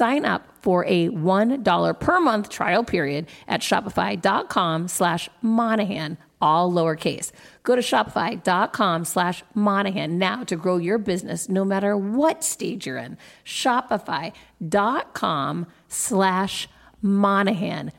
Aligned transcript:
Sign 0.00 0.24
up 0.24 0.48
for 0.62 0.86
a 0.86 1.10
$1 1.10 2.00
per 2.00 2.20
month 2.20 2.48
trial 2.48 2.82
period 2.82 3.26
at 3.46 3.60
shopify.com 3.60 4.88
slash 4.88 5.28
Monahan, 5.42 6.16
all 6.40 6.72
lowercase. 6.72 7.32
Go 7.64 7.76
to 7.76 7.82
shopify.com 7.82 9.04
slash 9.04 9.44
Monahan 9.52 10.16
now 10.16 10.42
to 10.44 10.56
grow 10.56 10.78
your 10.78 10.96
business 10.96 11.50
no 11.50 11.66
matter 11.66 11.98
what 11.98 12.42
stage 12.42 12.86
you're 12.86 12.96
in. 12.96 13.18
Shopify.com 13.44 15.66
slash 15.88 16.66
Monahan. 17.02 17.92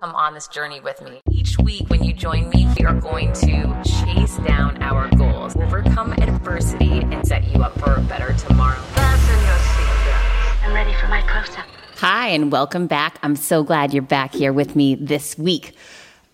Come 0.00 0.14
on 0.14 0.34
this 0.34 0.46
journey 0.46 0.78
with 0.78 1.02
me. 1.02 1.20
Each 1.28 1.58
week, 1.58 1.90
when 1.90 2.04
you 2.04 2.12
join 2.12 2.50
me, 2.50 2.72
we 2.78 2.86
are 2.86 2.94
going 2.94 3.32
to 3.32 3.82
chase 3.84 4.36
down 4.46 4.80
our 4.80 5.08
goals, 5.16 5.56
overcome 5.56 6.12
adversity, 6.12 7.00
and 7.00 7.26
set 7.26 7.48
you 7.48 7.64
up 7.64 7.76
for 7.80 7.94
a 7.94 8.00
better 8.02 8.32
tomorrow. 8.34 8.78
Ready 10.78 10.94
for 10.94 11.08
my 11.08 11.20
close-up. 11.22 11.66
Hi, 11.96 12.28
and 12.28 12.52
welcome 12.52 12.86
back. 12.86 13.18
I'm 13.24 13.34
so 13.34 13.64
glad 13.64 13.92
you're 13.92 14.00
back 14.00 14.32
here 14.32 14.52
with 14.52 14.76
me 14.76 14.94
this 14.94 15.36
week. 15.36 15.74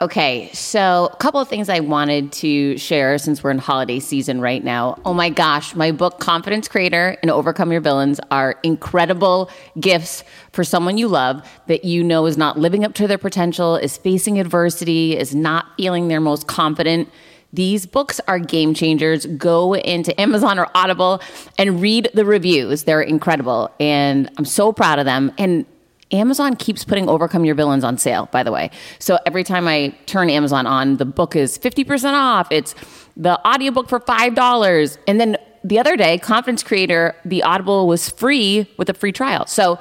Okay, 0.03 0.51
so 0.53 1.09
a 1.11 1.17
couple 1.17 1.41
of 1.41 1.49
things 1.49 1.71
I 1.71 1.81
wanted 1.81 2.31
to 2.33 2.77
share 2.77 3.17
since 3.17 3.43
we're 3.43 3.53
in 3.53 3.59
holiday 3.59 4.01
season 4.01 4.43
right 4.43 4.63
now. 4.63 5.01
Oh 5.07 5.15
my 5.15 5.31
gosh, 5.31 5.75
my 5.75 5.93
book, 5.93 6.21
Confidence 6.21 6.69
Creator 6.69 7.17
and 7.23 7.31
Overcome 7.31 7.73
Your 7.73 7.81
Villains, 7.81 8.21
are 8.31 8.57
incredible 8.63 9.49
gifts 9.81 10.25
for 10.53 10.63
someone 10.63 10.99
you 10.99 11.09
love 11.09 11.43
that 11.67 11.87
you 11.87 12.05
know 12.05 12.27
is 12.27 12.37
not 12.37 12.59
living 12.59 12.85
up 12.85 12.93
to 12.97 13.07
their 13.09 13.17
potential, 13.17 13.77
is 13.77 13.97
facing 13.97 14.39
adversity, 14.39 15.17
is 15.17 15.35
not 15.35 15.69
feeling 15.79 16.09
their 16.09 16.21
most 16.21 16.47
confident. 16.49 17.09
These 17.55 17.87
books 17.87 18.21
are 18.27 18.39
game 18.39 18.75
changers. 18.75 19.27
Go 19.27 19.75
into 19.75 20.19
Amazon 20.21 20.59
or 20.59 20.67
Audible 20.75 21.21
and 21.57 21.81
read 21.81 22.11
the 22.13 22.25
reviews. 22.25 22.85
They're 22.85 23.01
incredible. 23.01 23.71
And 23.79 24.31
I'm 24.37 24.45
so 24.45 24.73
proud 24.73 24.99
of 24.99 25.05
them. 25.05 25.33
And 25.39 25.65
Amazon 26.11 26.57
keeps 26.57 26.85
putting 26.85 27.09
Overcome 27.09 27.45
Your 27.45 27.55
Villains 27.55 27.85
on 27.85 27.97
sale, 27.97 28.29
by 28.33 28.43
the 28.43 28.53
way. 28.53 28.71
So 28.99 29.19
every 29.25 29.45
time 29.45 29.69
I 29.69 29.95
turn 30.07 30.31
Amazon 30.31 30.67
on, 30.67 30.97
the 30.97 31.05
book 31.05 31.37
is 31.37 31.59
50% 31.59 32.13
off. 32.13 32.49
It's 32.51 32.75
the 33.17 33.41
audiobook 33.47 33.89
for 33.89 34.01
$5. 34.01 34.99
And 35.07 35.21
then 35.21 35.37
the 35.63 35.79
other 35.79 35.97
day, 35.97 36.19
Confidence 36.19 36.63
Creator, 36.63 37.17
the 37.25 37.43
Audible 37.43 37.87
was 37.87 38.11
free 38.11 38.69
with 38.77 38.91
a 38.91 38.95
free 38.95 39.13
trial. 39.13 39.47
So 39.47 39.79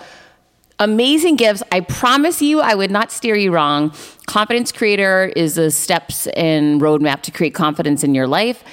amazing 0.84 1.38
gifts. 1.38 1.64
I 1.72 1.80
promise 1.80 2.42
you, 2.42 2.60
I 2.60 2.76
would 2.76 2.92
not 2.92 3.10
steer 3.10 3.36
you 3.36 3.52
wrong. 3.52 3.94
Confidence 4.28 4.72
Creator 4.72 5.32
is 5.36 5.56
the 5.56 5.72
steps 5.72 6.28
and 6.28 6.82
roadmap 6.82 7.22
to 7.22 7.32
create 7.32 7.54
confidence 7.54 8.04
in 8.04 8.14
your 8.14 8.28
life. 8.28 8.64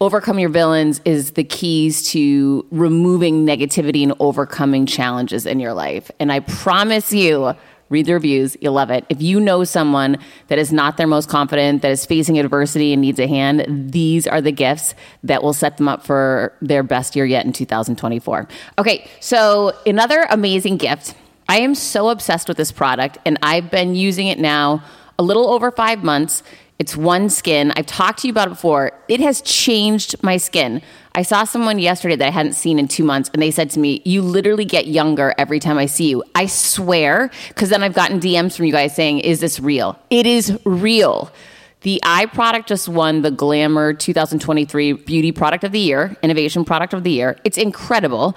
Overcome 0.00 0.38
your 0.38 0.48
villains 0.48 1.02
is 1.04 1.32
the 1.32 1.44
keys 1.44 2.10
to 2.12 2.64
removing 2.70 3.44
negativity 3.44 4.02
and 4.02 4.14
overcoming 4.18 4.86
challenges 4.86 5.44
in 5.44 5.60
your 5.60 5.74
life. 5.74 6.10
And 6.18 6.32
I 6.32 6.40
promise 6.40 7.12
you, 7.12 7.52
read 7.90 8.06
the 8.06 8.14
reviews, 8.14 8.56
you'll 8.62 8.74
love 8.74 8.90
it. 8.90 9.04
If 9.10 9.20
you 9.20 9.38
know 9.38 9.64
someone 9.64 10.16
that 10.46 10.58
is 10.58 10.72
not 10.72 10.96
their 10.96 11.06
most 11.06 11.28
confident, 11.28 11.82
that 11.82 11.90
is 11.90 12.06
facing 12.06 12.38
adversity 12.38 12.94
and 12.94 13.02
needs 13.02 13.18
a 13.18 13.26
hand, 13.26 13.92
these 13.92 14.26
are 14.26 14.40
the 14.40 14.52
gifts 14.52 14.94
that 15.22 15.42
will 15.42 15.52
set 15.52 15.76
them 15.76 15.88
up 15.88 16.06
for 16.06 16.54
their 16.62 16.82
best 16.82 17.14
year 17.14 17.26
yet 17.26 17.44
in 17.44 17.52
2024. 17.52 18.48
Okay, 18.78 19.10
so 19.20 19.76
another 19.84 20.26
amazing 20.30 20.78
gift. 20.78 21.14
I 21.48 21.60
am 21.60 21.74
so 21.74 22.10
obsessed 22.10 22.46
with 22.46 22.58
this 22.58 22.70
product 22.70 23.18
and 23.24 23.38
I've 23.42 23.70
been 23.70 23.94
using 23.94 24.26
it 24.26 24.38
now 24.38 24.82
a 25.18 25.22
little 25.22 25.48
over 25.48 25.70
five 25.70 26.04
months. 26.04 26.42
It's 26.78 26.94
OneSkin. 26.94 27.72
I've 27.74 27.86
talked 27.86 28.20
to 28.20 28.28
you 28.28 28.32
about 28.32 28.48
it 28.48 28.50
before. 28.50 28.92
It 29.08 29.18
has 29.20 29.40
changed 29.40 30.22
my 30.22 30.36
skin. 30.36 30.82
I 31.14 31.22
saw 31.22 31.42
someone 31.42 31.78
yesterday 31.80 32.14
that 32.14 32.28
I 32.28 32.30
hadn't 32.30 32.52
seen 32.52 32.78
in 32.78 32.86
two 32.86 33.02
months, 33.02 33.28
and 33.32 33.42
they 33.42 33.50
said 33.50 33.70
to 33.70 33.80
me, 33.80 34.00
You 34.04 34.22
literally 34.22 34.64
get 34.64 34.86
younger 34.86 35.34
every 35.36 35.58
time 35.58 35.76
I 35.76 35.86
see 35.86 36.10
you. 36.10 36.22
I 36.36 36.46
swear, 36.46 37.32
because 37.48 37.70
then 37.70 37.82
I've 37.82 37.94
gotten 37.94 38.20
DMs 38.20 38.56
from 38.56 38.66
you 38.66 38.72
guys 38.72 38.94
saying, 38.94 39.18
Is 39.20 39.40
this 39.40 39.58
real? 39.58 39.98
It 40.10 40.24
is 40.26 40.56
real. 40.64 41.32
The 41.80 42.00
eye 42.04 42.26
product 42.26 42.68
just 42.68 42.88
won 42.88 43.22
the 43.22 43.32
Glamour 43.32 43.94
2023 43.94 44.92
Beauty 44.92 45.32
Product 45.32 45.64
of 45.64 45.72
the 45.72 45.80
Year, 45.80 46.16
Innovation 46.22 46.64
Product 46.64 46.92
of 46.92 47.02
the 47.02 47.10
Year. 47.10 47.36
It's 47.42 47.58
incredible 47.58 48.36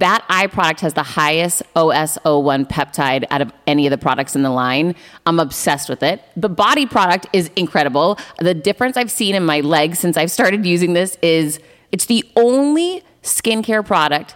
that 0.00 0.24
eye 0.28 0.48
product 0.48 0.80
has 0.80 0.94
the 0.94 1.04
highest 1.04 1.62
OS01 1.76 2.68
peptide 2.68 3.24
out 3.30 3.40
of 3.40 3.52
any 3.66 3.86
of 3.86 3.92
the 3.92 3.98
products 3.98 4.34
in 4.34 4.42
the 4.42 4.50
line. 4.50 4.96
I'm 5.24 5.38
obsessed 5.38 5.88
with 5.88 6.02
it. 6.02 6.20
The 6.36 6.48
body 6.48 6.84
product 6.84 7.26
is 7.32 7.48
incredible. 7.54 8.18
The 8.40 8.54
difference 8.54 8.96
I've 8.96 9.10
seen 9.10 9.36
in 9.36 9.44
my 9.44 9.60
legs 9.60 10.00
since 10.00 10.16
I've 10.16 10.32
started 10.32 10.66
using 10.66 10.94
this 10.94 11.16
is 11.22 11.60
it's 11.92 12.06
the 12.06 12.24
only 12.34 13.04
skincare 13.22 13.86
product 13.86 14.34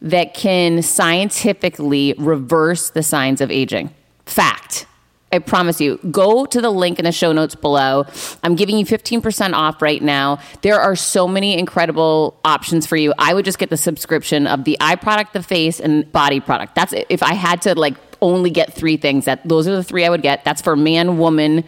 that 0.00 0.34
can 0.34 0.82
scientifically 0.82 2.14
reverse 2.16 2.90
the 2.90 3.02
signs 3.02 3.40
of 3.40 3.50
aging. 3.50 3.92
Fact. 4.24 4.86
I 5.32 5.38
promise 5.38 5.80
you. 5.80 5.98
Go 6.10 6.44
to 6.44 6.60
the 6.60 6.70
link 6.70 6.98
in 6.98 7.04
the 7.04 7.12
show 7.12 7.32
notes 7.32 7.54
below. 7.54 8.04
I'm 8.42 8.54
giving 8.54 8.76
you 8.76 8.84
15% 8.84 9.54
off 9.54 9.80
right 9.80 10.02
now. 10.02 10.38
There 10.60 10.78
are 10.78 10.94
so 10.94 11.26
many 11.26 11.58
incredible 11.58 12.38
options 12.44 12.86
for 12.86 12.96
you. 12.96 13.14
I 13.18 13.32
would 13.32 13.44
just 13.44 13.58
get 13.58 13.70
the 13.70 13.76
subscription 13.76 14.46
of 14.46 14.64
the 14.64 14.76
eye 14.80 14.96
product, 14.96 15.32
the 15.32 15.42
face, 15.42 15.80
and 15.80 16.10
body 16.12 16.40
product. 16.40 16.74
That's 16.74 16.92
if 17.08 17.22
I 17.22 17.34
had 17.34 17.62
to 17.62 17.74
like 17.74 17.94
only 18.20 18.50
get 18.50 18.72
three 18.72 18.96
things. 18.96 19.24
That 19.24 19.46
those 19.48 19.66
are 19.66 19.74
the 19.74 19.84
three 19.84 20.04
I 20.04 20.10
would 20.10 20.22
get. 20.22 20.44
That's 20.44 20.60
for 20.60 20.76
man, 20.76 21.18
woman, 21.18 21.64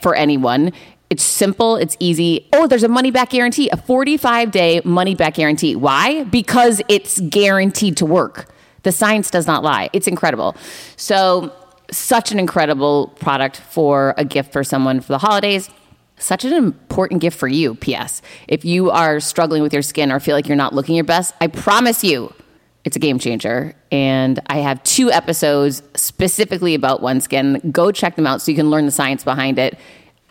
for 0.00 0.14
anyone. 0.14 0.72
It's 1.08 1.22
simple, 1.22 1.76
it's 1.76 1.96
easy. 2.00 2.48
Oh, 2.52 2.66
there's 2.66 2.82
a 2.82 2.88
money 2.88 3.10
back 3.10 3.30
guarantee, 3.30 3.68
a 3.70 3.76
45 3.76 4.50
day 4.50 4.80
money 4.84 5.14
back 5.14 5.34
guarantee. 5.34 5.76
Why? 5.76 6.24
Because 6.24 6.82
it's 6.88 7.20
guaranteed 7.20 7.96
to 7.98 8.06
work. 8.06 8.52
The 8.82 8.92
science 8.92 9.30
does 9.30 9.46
not 9.46 9.62
lie. 9.62 9.88
It's 9.92 10.06
incredible. 10.06 10.56
So 10.96 11.52
such 11.90 12.32
an 12.32 12.38
incredible 12.38 13.08
product 13.20 13.56
for 13.56 14.14
a 14.16 14.24
gift 14.24 14.52
for 14.52 14.64
someone 14.64 15.00
for 15.00 15.12
the 15.12 15.18
holidays. 15.18 15.70
Such 16.18 16.44
an 16.44 16.52
important 16.52 17.20
gift 17.20 17.38
for 17.38 17.48
you, 17.48 17.74
P.S. 17.74 18.22
If 18.48 18.64
you 18.64 18.90
are 18.90 19.20
struggling 19.20 19.62
with 19.62 19.72
your 19.72 19.82
skin 19.82 20.10
or 20.10 20.18
feel 20.18 20.34
like 20.34 20.48
you're 20.48 20.56
not 20.56 20.74
looking 20.74 20.94
your 20.94 21.04
best, 21.04 21.34
I 21.40 21.46
promise 21.46 22.02
you 22.02 22.32
it's 22.84 22.96
a 22.96 23.00
game 23.00 23.18
changer. 23.18 23.74
And 23.90 24.40
I 24.46 24.58
have 24.58 24.82
two 24.82 25.10
episodes 25.10 25.82
specifically 25.94 26.74
about 26.74 27.02
OneSkin. 27.02 27.70
Go 27.70 27.92
check 27.92 28.16
them 28.16 28.26
out 28.26 28.40
so 28.40 28.50
you 28.50 28.56
can 28.56 28.70
learn 28.70 28.86
the 28.86 28.92
science 28.92 29.24
behind 29.24 29.58
it. 29.58 29.78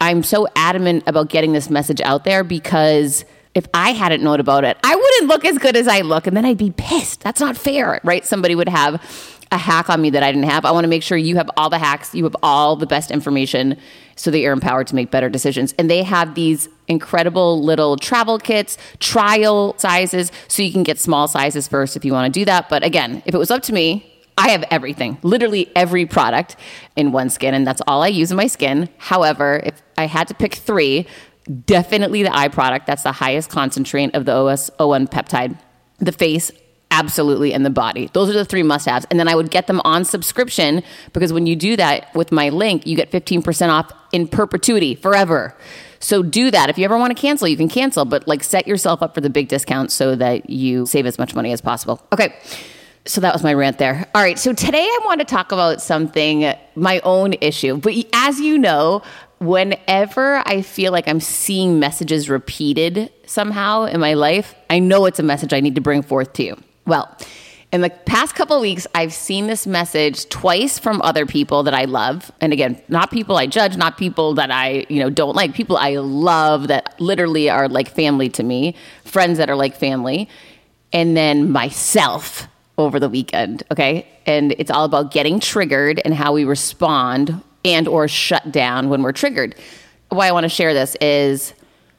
I'm 0.01 0.23
so 0.23 0.47
adamant 0.55 1.03
about 1.05 1.29
getting 1.29 1.53
this 1.53 1.69
message 1.69 2.01
out 2.01 2.23
there 2.23 2.43
because 2.43 3.25
if 3.53 3.66
I 3.73 3.91
hadn't 3.91 4.23
known 4.23 4.39
about 4.39 4.63
it, 4.66 4.77
I 4.83 4.95
wouldn't 4.95 5.27
look 5.27 5.45
as 5.45 5.57
good 5.57 5.75
as 5.77 5.87
I 5.87 6.01
look. 6.01 6.27
And 6.27 6.35
then 6.35 6.45
I'd 6.45 6.57
be 6.57 6.72
pissed. 6.72 7.22
That's 7.22 7.39
not 7.39 7.55
fair, 7.57 8.01
right? 8.03 8.25
Somebody 8.25 8.55
would 8.55 8.69
have 8.69 9.01
a 9.55 9.57
hack 9.57 9.89
on 9.89 10.01
me 10.01 10.11
that 10.11 10.21
I 10.21 10.31
didn't 10.31 10.49
have. 10.49 10.66
I 10.66 10.71
want 10.71 10.83
to 10.83 10.88
make 10.88 11.01
sure 11.01 11.17
you 11.17 11.38
have 11.38 11.49
all 11.57 11.69
the 11.69 11.79
hacks, 11.79 12.13
you 12.13 12.23
have 12.25 12.35
all 12.43 12.75
the 12.75 12.85
best 12.85 13.09
information 13.09 13.77
so 14.16 14.29
that 14.29 14.39
you're 14.39 14.53
empowered 14.53 14.88
to 14.88 14.95
make 14.95 15.09
better 15.09 15.29
decisions. 15.29 15.73
And 15.79 15.89
they 15.89 16.03
have 16.03 16.35
these 16.35 16.69
incredible 16.88 17.63
little 17.63 17.97
travel 17.97 18.38
kits, 18.38 18.77
trial 18.99 19.75
sizes, 19.77 20.31
so 20.47 20.61
you 20.61 20.71
can 20.71 20.83
get 20.83 20.99
small 20.99 21.27
sizes 21.27 21.67
first 21.67 21.97
if 21.97 22.05
you 22.05 22.13
want 22.13 22.31
to 22.31 22.39
do 22.39 22.45
that. 22.45 22.69
But 22.69 22.83
again, 22.83 23.23
if 23.25 23.33
it 23.33 23.38
was 23.38 23.49
up 23.49 23.63
to 23.63 23.73
me, 23.73 24.11
I 24.38 24.49
have 24.49 24.66
everything, 24.69 25.17
literally 25.23 25.72
every 25.75 26.05
product 26.05 26.57
in 26.95 27.11
OneSkin, 27.11 27.53
and 27.53 27.66
that's 27.66 27.81
all 27.87 28.03
I 28.03 28.09
use 28.09 28.31
in 28.31 28.37
my 28.37 28.47
skin. 28.47 28.89
However, 28.97 29.61
if 29.63 29.81
I 29.97 30.07
had 30.07 30.27
to 30.27 30.33
pick 30.33 30.55
three, 30.55 31.07
definitely 31.66 32.23
the 32.23 32.35
eye 32.35 32.49
product. 32.49 32.85
That's 32.87 33.03
the 33.03 33.13
highest 33.13 33.49
concentrate 33.49 34.13
of 34.13 34.25
the 34.25 34.33
OS01 34.33 35.09
peptide. 35.09 35.57
The 35.99 36.11
face, 36.11 36.51
absolutely 36.91 37.53
and 37.53 37.66
the 37.66 37.69
body 37.69 38.09
those 38.13 38.29
are 38.29 38.34
the 38.34 38.46
three 38.46 38.63
must 38.63 38.88
haves 38.88 39.06
and 39.09 39.19
then 39.19 39.28
i 39.28 39.35
would 39.35 39.51
get 39.51 39.68
them 39.68 39.81
on 39.84 40.06
subscription 40.06 40.81
because 41.13 41.34
when 41.34 41.46
you 41.46 41.56
do 41.56 41.75
that 41.75 42.13
with 42.16 42.31
my 42.31 42.50
link 42.50 42.85
you 42.85 42.96
get 42.96 43.12
15% 43.12 43.69
off 43.69 43.91
in 44.12 44.28
perpetuity 44.28 44.96
forever 44.96 45.56
so 46.00 46.22
do 46.22 46.51
that 46.51 46.69
if 46.69 46.78
you 46.78 46.85
ever 46.85 46.97
want 46.97 47.16
to 47.16 47.19
cancel 47.19 47.47
you 47.47 47.57
can 47.57 47.69
cancel 47.69 48.06
but 48.06 48.28
like 48.28 48.44
set 48.44 48.68
yourself 48.68 49.01
up 49.01 49.13
for 49.13 49.22
the 49.22 49.29
big 49.29 49.47
discount 49.47 49.91
so 49.91 50.16
that 50.16 50.50
you 50.50 50.85
save 50.85 51.06
as 51.06 51.18
much 51.18 51.35
money 51.35 51.51
as 51.51 51.62
possible 51.62 52.01
okay 52.13 52.34
so 53.07 53.22
that 53.22 53.34
was 53.34 53.44
my 53.44 53.53
rant 53.53 53.78
there. 53.78 54.08
All 54.16 54.22
right. 54.22 54.38
So 54.38 54.52
today 54.52 54.84
I 54.84 54.99
want 55.05 55.20
to 55.20 55.26
talk 55.26 55.52
about 55.52 55.79
something, 55.79 56.52
my 56.73 56.99
own 57.02 57.34
issue. 57.40 57.78
But 57.78 57.93
as 58.14 58.40
you 58.40 58.58
know, 58.58 59.03
whenever 59.40 60.41
I 60.46 60.61
feel 60.61 60.91
like 60.91 61.08
I'm 61.08 61.20
seeing 61.20 61.79
messages 61.79 62.29
repeated 62.29 63.11
somehow 63.26 63.84
in 63.84 63.99
my 63.99 64.16
life, 64.16 64.55
I 64.70 64.79
know 64.79 65.05
it's 65.05 65.20
a 65.20 65.23
message 65.23 65.53
I 65.53 65.59
need 65.59 65.76
to 65.76 65.81
bring 65.81 66.02
forth 66.02 66.34
to 66.34 66.43
you. 66.43 66.58
Well, 66.85 67.17
in 67.72 67.82
the 67.82 67.90
past 67.90 68.35
couple 68.35 68.59
weeks, 68.61 68.87
I've 68.96 69.11
seen 69.11 69.47
this 69.47 69.67
message 69.67 70.29
twice 70.29 70.79
from 70.79 71.02
other 71.02 71.26
people 71.26 71.64
that 71.64 71.73
I 71.73 71.85
love. 71.85 72.32
And 72.40 72.53
again, 72.53 72.82
not 72.87 73.11
people 73.11 73.35
I 73.35 73.47
judge, 73.47 73.76
not 73.76 73.97
people 73.97 74.35
that 74.35 74.49
I, 74.52 74.85
you 74.87 74.99
know, 74.99 75.09
don't 75.09 75.35
like, 75.35 75.53
people 75.53 75.76
I 75.76 75.97
love 75.97 76.70
that 76.70 76.99
literally 77.02 77.49
are 77.49 77.67
like 77.67 77.90
family 77.90 78.29
to 78.29 78.43
me, 78.43 78.76
friends 79.03 79.40
that 79.40 79.49
are 79.49 79.55
like 79.55 79.76
family. 79.76 80.29
And 80.93 81.17
then 81.17 81.52
myself 81.52 82.47
over 82.78 82.99
the 82.99 83.09
weekend, 83.09 83.64
okay? 83.72 84.08
And 84.26 84.53
it's 84.58 84.72
all 84.72 84.85
about 84.85 85.11
getting 85.11 85.40
triggered 85.40 86.02
and 86.05 86.14
how 86.14 86.34
we 86.34 86.46
respond 86.46 87.41
and 87.66 87.88
or 87.88 88.08
shut 88.08 88.52
down 88.52 88.90
when 88.90 89.02
we're 89.02 89.11
triggered. 89.11 89.55
Why 90.09 90.28
I 90.28 90.31
want 90.31 90.43
to 90.43 90.49
share 90.49 90.73
this 90.73 90.96
is 91.02 91.53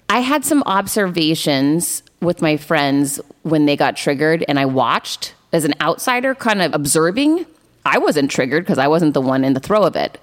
I 0.09 0.21
had 0.21 0.45
some 0.45 0.63
observations 0.65 2.03
with 2.21 2.43
my 2.43 2.57
friends 2.57 3.21
when 3.43 3.67
they 3.67 3.77
got 3.77 3.97
triggered 3.97 4.45
and 4.49 4.59
I 4.59 4.65
watched 4.65 5.35
as 5.53 5.65
an 5.65 5.75
outsider 5.81 6.35
kind 6.35 6.63
of 6.63 6.75
observing, 6.75 7.47
I 7.85 7.99
wasn't 7.99 8.31
triggered 8.31 8.65
because 8.65 8.79
I 8.79 8.89
wasn't 8.89 9.15
the 9.15 9.21
one 9.21 9.45
in 9.45 9.53
the 9.53 9.61
throw 9.61 9.85
of 9.85 9.97
it. 9.97 10.21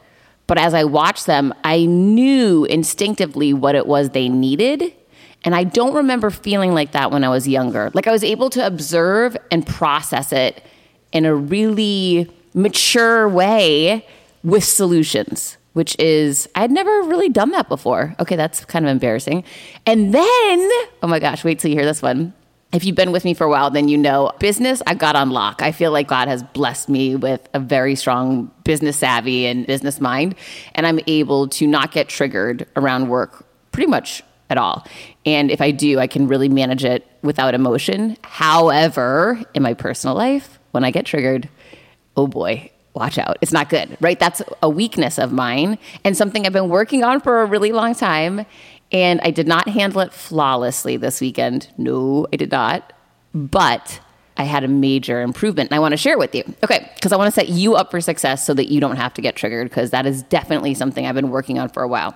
But 0.47 0.57
as 0.57 0.73
I 0.73 0.83
watched 0.83 1.25
them, 1.25 1.53
I 1.63 1.85
knew 1.85 2.65
instinctively 2.65 3.53
what 3.53 3.75
it 3.75 3.87
was 3.87 4.09
they 4.09 4.27
needed. 4.27 4.93
And 5.45 5.55
I 5.55 5.63
don't 5.63 5.93
remember 5.93 6.29
feeling 6.29 6.73
like 6.73 6.91
that 6.91 7.11
when 7.11 7.23
I 7.23 7.29
was 7.29 7.47
younger. 7.47 7.91
Like 7.93 8.07
I 8.07 8.11
was 8.11 8.23
able 8.23 8.49
to 8.51 8.65
observe 8.65 9.37
and 9.51 9.65
process 9.65 10.31
it 10.31 10.63
in 11.11 11.25
a 11.25 11.33
really 11.33 12.29
mature 12.53 13.27
way 13.29 14.05
with 14.43 14.63
solutions, 14.63 15.57
which 15.73 15.95
is, 15.99 16.47
I'd 16.55 16.71
never 16.71 16.89
really 17.03 17.29
done 17.29 17.51
that 17.51 17.67
before. 17.67 18.15
Okay, 18.19 18.35
that's 18.35 18.63
kind 18.65 18.85
of 18.85 18.91
embarrassing. 18.91 19.43
And 19.85 20.13
then, 20.13 20.69
oh 21.01 21.07
my 21.07 21.19
gosh, 21.19 21.43
wait 21.43 21.59
till 21.59 21.69
you 21.69 21.77
hear 21.77 21.85
this 21.85 22.01
one 22.01 22.33
if 22.73 22.83
you've 22.83 22.95
been 22.95 23.11
with 23.11 23.23
me 23.23 23.35
for 23.35 23.45
a 23.45 23.49
while, 23.49 23.69
then 23.69 23.87
you 23.87 23.97
know 23.97 24.31
business 24.39 24.81
I 24.87 24.95
got 24.95 25.15
on 25.15 25.29
lock. 25.29 25.61
I 25.61 25.71
feel 25.71 25.91
like 25.91 26.07
God 26.07 26.27
has 26.27 26.41
blessed 26.41 26.89
me 26.89 27.15
with 27.15 27.47
a 27.53 27.59
very 27.59 27.95
strong 27.95 28.51
business 28.63 28.97
savvy 28.97 29.45
and 29.45 29.67
business 29.67 30.01
mind, 30.01 30.35
and 30.73 30.87
I'm 30.87 30.99
able 31.05 31.47
to 31.49 31.67
not 31.67 31.91
get 31.91 32.09
triggered 32.09 32.67
around 32.75 33.09
work 33.09 33.45
pretty 33.71 33.87
much 33.89 34.23
at 34.49 34.57
all. 34.57 34.85
And 35.23 35.51
if 35.51 35.61
I 35.61 35.69
do, 35.69 35.99
I 35.99 36.07
can 36.07 36.27
really 36.27 36.49
manage 36.49 36.83
it 36.83 37.07
without 37.21 37.53
emotion. 37.53 38.17
However, 38.23 39.39
in 39.53 39.61
my 39.61 39.75
personal 39.75 40.15
life, 40.15 40.59
when 40.71 40.83
I 40.83 40.89
get 40.89 41.05
triggered, 41.05 41.47
oh 42.17 42.25
boy, 42.25 42.71
watch 42.93 43.17
out. 43.17 43.37
It's 43.41 43.51
not 43.51 43.69
good, 43.69 43.97
right? 44.01 44.19
That's 44.19 44.41
a 44.61 44.69
weakness 44.69 45.17
of 45.17 45.31
mine 45.31 45.77
and 46.03 46.15
something 46.15 46.45
I've 46.45 46.53
been 46.53 46.69
working 46.69 47.03
on 47.03 47.21
for 47.21 47.41
a 47.41 47.45
really 47.45 47.71
long 47.71 47.95
time. 47.95 48.45
And 48.91 49.19
I 49.23 49.31
did 49.31 49.47
not 49.47 49.67
handle 49.67 50.01
it 50.01 50.13
flawlessly 50.13 50.97
this 50.97 51.19
weekend. 51.19 51.69
No, 51.77 52.27
I 52.31 52.35
did 52.35 52.51
not. 52.51 52.93
But 53.33 53.99
I 54.37 54.43
had 54.43 54.63
a 54.63 54.67
major 54.67 55.21
improvement 55.21 55.71
and 55.71 55.75
I 55.75 55.79
want 55.79 55.93
to 55.93 55.97
share 55.97 56.13
it 56.13 56.19
with 56.19 56.35
you. 56.35 56.43
Okay, 56.63 56.91
because 56.95 57.11
I 57.11 57.15
want 57.17 57.27
to 57.27 57.31
set 57.31 57.49
you 57.49 57.75
up 57.75 57.91
for 57.91 58.01
success 58.01 58.45
so 58.45 58.53
that 58.53 58.71
you 58.71 58.79
don't 58.79 58.95
have 58.95 59.13
to 59.15 59.21
get 59.21 59.35
triggered 59.35 59.69
because 59.69 59.91
that 59.91 60.05
is 60.05 60.23
definitely 60.23 60.73
something 60.73 61.05
I've 61.05 61.15
been 61.15 61.29
working 61.29 61.59
on 61.59 61.69
for 61.69 61.83
a 61.83 61.87
while. 61.87 62.15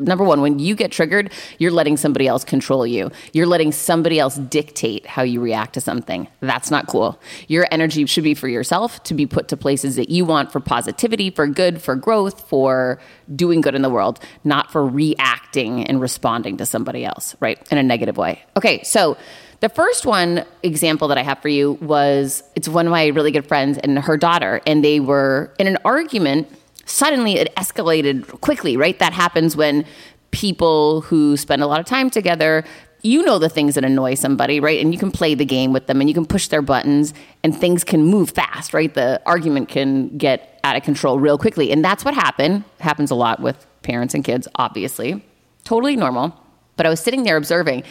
Number 0.00 0.22
one, 0.22 0.40
when 0.40 0.60
you 0.60 0.76
get 0.76 0.92
triggered, 0.92 1.32
you're 1.58 1.72
letting 1.72 1.96
somebody 1.96 2.28
else 2.28 2.44
control 2.44 2.86
you. 2.86 3.10
You're 3.32 3.46
letting 3.46 3.72
somebody 3.72 4.20
else 4.20 4.36
dictate 4.36 5.06
how 5.06 5.22
you 5.22 5.40
react 5.40 5.74
to 5.74 5.80
something. 5.80 6.28
That's 6.40 6.70
not 6.70 6.86
cool. 6.86 7.20
Your 7.48 7.66
energy 7.72 8.06
should 8.06 8.22
be 8.22 8.34
for 8.34 8.46
yourself 8.46 9.02
to 9.04 9.14
be 9.14 9.26
put 9.26 9.48
to 9.48 9.56
places 9.56 9.96
that 9.96 10.08
you 10.08 10.24
want 10.24 10.52
for 10.52 10.60
positivity, 10.60 11.30
for 11.30 11.48
good, 11.48 11.82
for 11.82 11.96
growth, 11.96 12.48
for 12.48 13.00
doing 13.34 13.60
good 13.60 13.74
in 13.74 13.82
the 13.82 13.90
world, 13.90 14.20
not 14.44 14.70
for 14.70 14.86
reacting 14.86 15.84
and 15.84 16.00
responding 16.00 16.58
to 16.58 16.66
somebody 16.66 17.04
else, 17.04 17.34
right? 17.40 17.58
In 17.72 17.78
a 17.78 17.82
negative 17.82 18.16
way. 18.16 18.44
Okay, 18.56 18.82
so 18.84 19.16
the 19.60 19.68
first 19.68 20.06
one 20.06 20.44
example 20.62 21.08
that 21.08 21.18
I 21.18 21.24
have 21.24 21.40
for 21.42 21.48
you 21.48 21.72
was 21.72 22.44
it's 22.54 22.68
one 22.68 22.86
of 22.86 22.92
my 22.92 23.08
really 23.08 23.32
good 23.32 23.46
friends 23.46 23.76
and 23.78 23.98
her 23.98 24.16
daughter, 24.16 24.60
and 24.64 24.84
they 24.84 25.00
were 25.00 25.52
in 25.58 25.66
an 25.66 25.78
argument 25.84 26.48
suddenly 26.88 27.34
it 27.34 27.54
escalated 27.56 28.40
quickly, 28.40 28.76
right? 28.76 28.98
That 28.98 29.12
happens 29.12 29.56
when 29.56 29.84
people 30.30 31.02
who 31.02 31.36
spend 31.36 31.62
a 31.62 31.66
lot 31.66 31.80
of 31.80 31.86
time 31.86 32.10
together 32.10 32.64
you 33.02 33.22
know 33.22 33.38
the 33.38 33.48
things 33.48 33.74
that 33.76 33.84
annoy 33.84 34.14
somebody, 34.14 34.60
right? 34.60 34.80
And 34.80 34.92
you 34.92 34.98
can 34.98 35.10
play 35.10 35.34
the 35.34 35.44
game 35.44 35.72
with 35.72 35.86
them 35.86 36.00
and 36.00 36.10
you 36.10 36.14
can 36.14 36.26
push 36.26 36.48
their 36.48 36.62
buttons 36.62 37.14
and 37.44 37.56
things 37.56 37.84
can 37.84 38.02
move 38.02 38.30
fast, 38.30 38.74
right? 38.74 38.92
The 38.92 39.22
argument 39.24 39.68
can 39.68 40.16
get 40.18 40.58
out 40.64 40.76
of 40.76 40.82
control 40.82 41.18
real 41.18 41.38
quickly. 41.38 41.70
And 41.70 41.84
that's 41.84 42.04
what 42.04 42.14
happened. 42.14 42.64
Happens 42.80 43.10
a 43.10 43.14
lot 43.14 43.40
with 43.40 43.66
parents 43.82 44.14
and 44.14 44.24
kids, 44.24 44.48
obviously. 44.56 45.24
Totally 45.64 45.94
normal. 45.94 46.34
But 46.76 46.86
I 46.86 46.88
was 46.88 47.00
sitting 47.00 47.22
there 47.22 47.36
observing, 47.36 47.84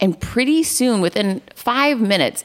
and 0.00 0.20
pretty 0.20 0.62
soon, 0.64 1.00
within 1.00 1.40
five 1.54 2.00
minutes, 2.00 2.44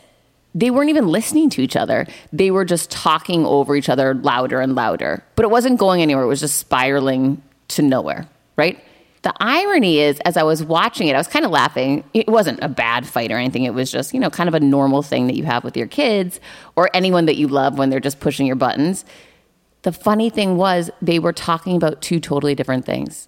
they 0.58 0.72
weren't 0.72 0.90
even 0.90 1.08
listening 1.08 1.52
to 1.52 1.62
each 1.62 1.76
other. 1.76 2.08
They 2.34 2.50
were 2.50 2.66
just 2.66 2.90
talking 2.90 3.46
over 3.46 3.76
each 3.76 3.90
other 3.90 4.16
louder 4.16 4.60
and 4.60 4.74
louder. 4.74 5.24
But 5.36 5.46
it 5.46 5.50
wasn't 5.52 5.78
going 5.78 6.02
anywhere. 6.02 6.24
It 6.24 6.28
was 6.28 6.40
just 6.40 6.58
spiraling 6.58 7.44
to 7.70 7.84
nowhere, 7.84 8.28
right? 8.56 8.84
The 9.22 9.34
irony 9.40 10.00
is, 10.00 10.20
as 10.22 10.36
I 10.36 10.42
was 10.42 10.64
watching 10.64 11.10
it, 11.10 11.14
I 11.14 11.20
was 11.20 11.28
kind 11.28 11.46
of 11.46 11.52
laughing. 11.52 12.04
It 12.16 12.28
wasn't 12.28 12.64
a 12.64 12.70
bad 12.70 13.06
fight 13.06 13.32
or 13.32 13.38
anything. 13.38 13.66
It 13.66 13.76
was 13.76 13.92
just, 13.92 14.16
you 14.16 14.20
know, 14.20 14.32
kind 14.32 14.48
of 14.48 14.56
a 14.56 14.60
normal 14.60 15.04
thing 15.04 15.28
that 15.28 15.36
you 15.36 15.44
have 15.44 15.64
with 15.64 15.78
your 15.78 15.86
kids 15.86 16.40
or 16.76 16.90
anyone 16.92 17.28
that 17.28 17.36
you 17.36 17.48
love 17.48 17.78
when 17.78 17.92
they're 17.92 18.00
just 18.00 18.20
pushing 18.20 18.48
your 18.48 18.56
buttons. 18.56 19.06
The 19.84 19.92
funny 19.92 20.32
thing 20.32 20.58
was, 20.58 20.90
they 21.04 21.20
were 21.20 21.34
talking 21.34 21.76
about 21.76 22.02
two 22.02 22.20
totally 22.20 22.56
different 22.56 22.84
things. 22.84 23.28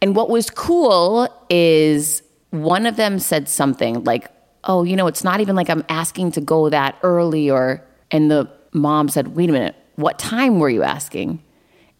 And 0.00 0.16
what 0.16 0.30
was 0.30 0.48
cool 0.48 1.28
is 1.50 2.22
one 2.50 2.86
of 2.86 2.96
them 2.96 3.18
said 3.18 3.46
something 3.46 4.04
like, 4.04 4.30
oh, 4.66 4.82
you 4.82 4.96
know, 4.96 5.06
it's 5.06 5.24
not 5.24 5.40
even 5.40 5.56
like 5.56 5.70
I'm 5.70 5.84
asking 5.88 6.32
to 6.32 6.40
go 6.40 6.68
that 6.68 6.98
early 7.02 7.50
or 7.50 7.82
and 8.10 8.30
the 8.30 8.50
mom 8.72 9.08
said, 9.08 9.36
"Wait 9.36 9.48
a 9.48 9.52
minute. 9.52 9.74
What 9.96 10.18
time 10.18 10.58
were 10.58 10.68
you 10.68 10.82
asking?" 10.82 11.42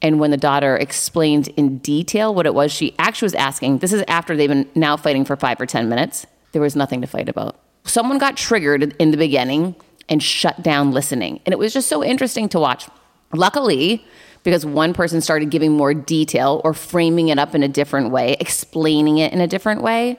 And 0.02 0.20
when 0.20 0.30
the 0.30 0.37
daughter 0.37 0.76
explained 0.76 1.49
in 1.56 1.78
detail 1.78 2.35
what 2.35 2.46
it 2.46 2.54
was 2.54 2.70
she 2.70 2.94
actually 2.99 3.26
was 3.26 3.35
asking, 3.35 3.78
this 3.78 3.92
is 3.92 4.04
after 4.08 4.37
they've 4.37 4.49
been 4.49 4.68
now 4.75 4.96
fighting 4.96 5.25
for 5.25 5.37
five 5.37 5.61
or 5.61 5.66
10 5.66 5.88
minutes, 5.88 6.26
there 6.52 6.62
was 6.62 6.76
nothing 6.76 7.00
to 7.00 7.06
fight 7.06 7.28
about. 7.28 7.56
Someone 7.85 8.18
got 8.18 8.37
triggered 8.37 8.94
in 8.99 9.11
the 9.11 9.16
beginning 9.16 9.75
and 10.08 10.23
shut 10.23 10.62
down 10.62 10.92
listening. 10.92 11.40
And 11.46 11.52
it 11.52 11.58
was 11.58 11.73
just 11.73 11.88
so 11.88 12.04
interesting 12.04 12.49
to 12.50 12.61
watch. 12.61 12.88
Luckily, 13.32 14.04
because 14.42 14.64
one 14.64 14.92
person 14.92 15.20
started 15.20 15.50
giving 15.50 15.73
more 15.73 15.94
detail 15.94 16.61
or 16.62 16.73
framing 16.75 17.28
it 17.28 17.38
up 17.38 17.54
in 17.54 17.62
a 17.62 17.68
different 17.68 18.11
way, 18.11 18.37
explaining 18.38 19.18
it 19.18 19.32
in 19.32 19.40
a 19.40 19.46
different 19.49 19.82
way, 19.82 20.18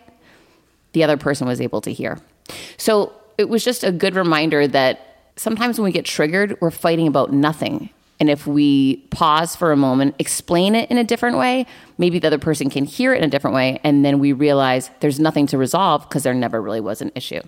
the 0.93 1.03
other 1.03 1.17
person 1.17 1.47
was 1.47 1.61
able 1.61 1.81
to 1.81 1.93
hear. 1.93 2.19
So 2.77 3.13
it 3.37 3.49
was 3.49 3.63
just 3.63 3.83
a 3.83 3.91
good 3.91 4.15
reminder 4.15 4.67
that 4.67 5.31
sometimes 5.35 5.79
when 5.79 5.85
we 5.85 5.91
get 5.91 6.05
triggered, 6.05 6.57
we're 6.61 6.71
fighting 6.71 7.07
about 7.07 7.31
nothing. 7.31 7.89
And 8.19 8.29
if 8.31 8.47
we 8.47 8.97
pause 9.11 9.55
for 9.55 9.71
a 9.71 9.77
moment, 9.77 10.15
explain 10.17 10.73
it 10.73 10.89
in 10.89 10.97
a 10.97 11.03
different 11.03 11.37
way, 11.37 11.67
maybe 11.99 12.17
the 12.17 12.27
other 12.27 12.39
person 12.39 12.69
can 12.69 12.85
hear 12.85 13.13
it 13.13 13.19
in 13.19 13.23
a 13.23 13.27
different 13.27 13.55
way. 13.55 13.79
And 13.83 14.03
then 14.03 14.17
we 14.17 14.33
realize 14.33 14.89
there's 15.01 15.19
nothing 15.19 15.45
to 15.47 15.57
resolve 15.57 16.07
because 16.09 16.23
there 16.23 16.33
never 16.33 16.59
really 16.59 16.81
was 16.81 17.01
an 17.01 17.11
issue. 17.13 17.41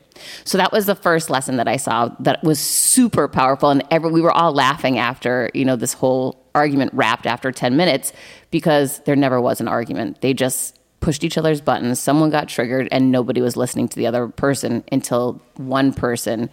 So 0.43 0.59
that 0.59 0.71
was 0.71 0.85
the 0.85 0.95
first 0.95 1.31
lesson 1.31 1.57
that 1.57 1.67
I 1.67 1.77
saw 1.77 2.09
that 2.19 2.43
was 2.43 2.59
super 2.59 3.27
powerful. 3.27 3.71
And 3.71 3.83
every, 3.89 4.11
we 4.11 4.21
were 4.21 4.31
all 4.31 4.53
laughing 4.53 4.99
after, 4.99 5.49
you 5.55 5.65
know, 5.65 5.75
this 5.75 5.93
whole 5.93 6.39
argument 6.53 6.93
wrapped 6.93 7.25
after 7.25 7.51
10 7.51 7.75
minutes 7.75 8.13
because 8.51 8.99
there 8.99 9.15
never 9.15 9.41
was 9.41 9.59
an 9.61 9.67
argument. 9.67 10.21
They 10.21 10.35
just 10.35 10.78
pushed 10.99 11.23
each 11.23 11.37
other's 11.37 11.61
buttons. 11.61 11.99
Someone 11.99 12.29
got 12.29 12.47
triggered 12.47 12.87
and 12.91 13.11
nobody 13.11 13.41
was 13.41 13.55
listening 13.55 13.87
to 13.87 13.95
the 13.95 14.07
other 14.07 14.27
person 14.27 14.83
until 14.91 15.41
one 15.55 15.93
person 15.93 16.49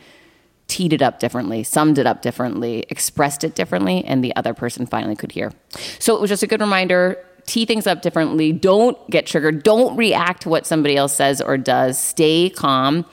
teed 0.68 0.92
it 0.92 1.02
up 1.02 1.20
differently, 1.20 1.62
summed 1.62 1.98
it 1.98 2.06
up 2.06 2.22
differently, 2.22 2.84
expressed 2.88 3.44
it 3.44 3.54
differently, 3.54 4.04
and 4.04 4.22
the 4.22 4.34
other 4.34 4.52
person 4.52 4.86
finally 4.86 5.14
could 5.14 5.32
hear. 5.32 5.52
So 5.98 6.14
it 6.16 6.20
was 6.20 6.28
just 6.28 6.42
a 6.42 6.46
good 6.46 6.60
reminder 6.60 7.24
tee 7.46 7.64
things 7.64 7.86
up 7.86 8.02
differently. 8.02 8.52
Don't 8.52 8.98
get 9.08 9.26
triggered. 9.26 9.62
Don't 9.62 9.96
react 9.96 10.42
to 10.42 10.48
what 10.48 10.66
somebody 10.66 10.96
else 10.96 11.14
says 11.14 11.40
or 11.40 11.56
does. 11.56 11.98
Stay 11.98 12.50
calm. 12.50 13.06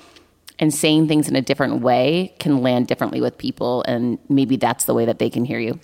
And 0.60 0.74
saying 0.74 1.08
things 1.08 1.28
in 1.28 1.36
a 1.36 1.42
different 1.42 1.82
way 1.82 2.36
can 2.40 2.62
land 2.62 2.88
differently 2.88 3.20
with 3.20 3.38
people. 3.38 3.84
And 3.88 4.20
maybe 4.30 4.56
that's 4.56 4.86
the 4.86 4.94
way 4.94 5.04
that 5.06 5.20
they 5.20 5.30
can 5.30 5.46
hear 5.46 5.60
you. 5.60 5.80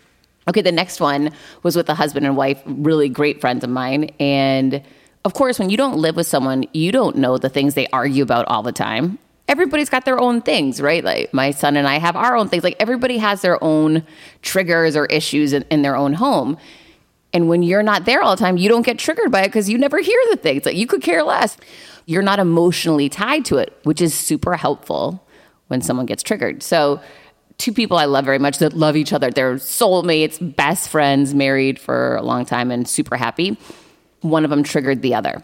Okay, 0.47 0.61
the 0.61 0.71
next 0.71 0.99
one 0.99 1.31
was 1.63 1.75
with 1.75 1.89
a 1.89 1.95
husband 1.95 2.25
and 2.25 2.37
wife, 2.37 2.61
really 2.65 3.09
great 3.09 3.41
friends 3.41 3.63
of 3.63 3.69
mine. 3.69 4.11
And 4.19 4.83
of 5.25 5.33
course, 5.33 5.59
when 5.59 5.69
you 5.69 5.77
don't 5.77 5.97
live 5.97 6.15
with 6.15 6.27
someone, 6.27 6.65
you 6.73 6.91
don't 6.91 7.17
know 7.17 7.37
the 7.37 7.49
things 7.49 7.73
they 7.73 7.87
argue 7.87 8.23
about 8.23 8.45
all 8.47 8.63
the 8.63 8.71
time 8.71 9.19
everybody's 9.49 9.89
got 9.89 10.05
their 10.05 10.19
own 10.19 10.41
things, 10.41 10.79
right? 10.79 11.03
Like 11.03 11.33
my 11.33 11.51
son 11.51 11.75
and 11.75 11.87
I 11.87 11.97
have 11.97 12.15
our 12.15 12.37
own 12.37 12.47
things. 12.47 12.63
Like 12.63 12.77
everybody 12.79 13.17
has 13.17 13.41
their 13.41 13.61
own 13.61 14.05
triggers 14.43 14.95
or 14.95 15.07
issues 15.07 15.51
in, 15.51 15.63
in 15.71 15.81
their 15.81 15.95
own 15.95 16.13
home. 16.13 16.57
And 17.33 17.49
when 17.49 17.63
you're 17.63 17.83
not 17.83 18.05
there 18.05 18.21
all 18.21 18.35
the 18.35 18.39
time, 18.39 18.57
you 18.57 18.69
don't 18.69 18.85
get 18.85 18.99
triggered 18.99 19.31
by 19.31 19.41
it 19.41 19.47
because 19.47 19.67
you 19.67 19.77
never 19.77 19.99
hear 19.99 20.19
the 20.29 20.37
things. 20.37 20.65
Like 20.65 20.75
you 20.75 20.85
could 20.85 21.01
care 21.01 21.23
less. 21.23 21.57
You're 22.05 22.21
not 22.21 22.39
emotionally 22.39 23.09
tied 23.09 23.43
to 23.45 23.57
it, 23.57 23.77
which 23.83 24.01
is 24.01 24.13
super 24.13 24.55
helpful 24.55 25.27
when 25.67 25.81
someone 25.81 26.05
gets 26.05 26.23
triggered. 26.23 26.63
So, 26.63 27.01
two 27.57 27.73
people 27.73 27.97
I 27.97 28.05
love 28.05 28.23
very 28.23 28.39
much 28.39 28.59
that 28.59 28.73
love 28.73 28.95
each 28.95 29.13
other. 29.13 29.29
They're 29.29 29.55
soulmates, 29.55 30.55
best 30.55 30.89
friends, 30.89 31.35
married 31.35 31.77
for 31.77 32.15
a 32.15 32.23
long 32.23 32.45
time, 32.45 32.71
and 32.71 32.87
super 32.87 33.17
happy. 33.17 33.57
One 34.21 34.43
of 34.43 34.49
them 34.49 34.63
triggered 34.63 35.01
the 35.01 35.15
other. 35.15 35.43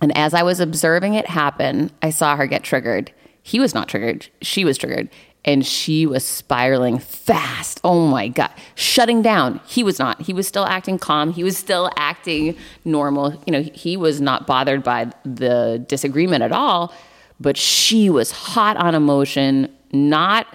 And 0.00 0.16
as 0.16 0.34
I 0.34 0.42
was 0.42 0.60
observing 0.60 1.14
it 1.14 1.26
happen, 1.26 1.90
I 2.02 2.10
saw 2.10 2.36
her 2.36 2.46
get 2.46 2.62
triggered. 2.62 3.12
He 3.42 3.60
was 3.60 3.74
not 3.74 3.88
triggered. 3.88 4.28
She 4.40 4.64
was 4.64 4.76
triggered. 4.78 5.08
And 5.44 5.66
she 5.66 6.06
was 6.06 6.24
spiraling 6.24 6.98
fast. 6.98 7.80
Oh 7.82 8.06
my 8.06 8.28
God. 8.28 8.50
Shutting 8.76 9.22
down. 9.22 9.60
He 9.66 9.82
was 9.82 9.98
not. 9.98 10.22
He 10.22 10.32
was 10.32 10.46
still 10.46 10.64
acting 10.64 10.98
calm. 10.98 11.32
He 11.32 11.42
was 11.42 11.56
still 11.56 11.90
acting 11.96 12.56
normal. 12.84 13.42
You 13.46 13.52
know, 13.52 13.62
he 13.62 13.96
was 13.96 14.20
not 14.20 14.46
bothered 14.46 14.84
by 14.84 15.10
the 15.24 15.84
disagreement 15.88 16.44
at 16.44 16.52
all. 16.52 16.94
But 17.40 17.56
she 17.56 18.08
was 18.08 18.30
hot 18.30 18.76
on 18.76 18.94
emotion, 18.94 19.68
not 19.92 20.46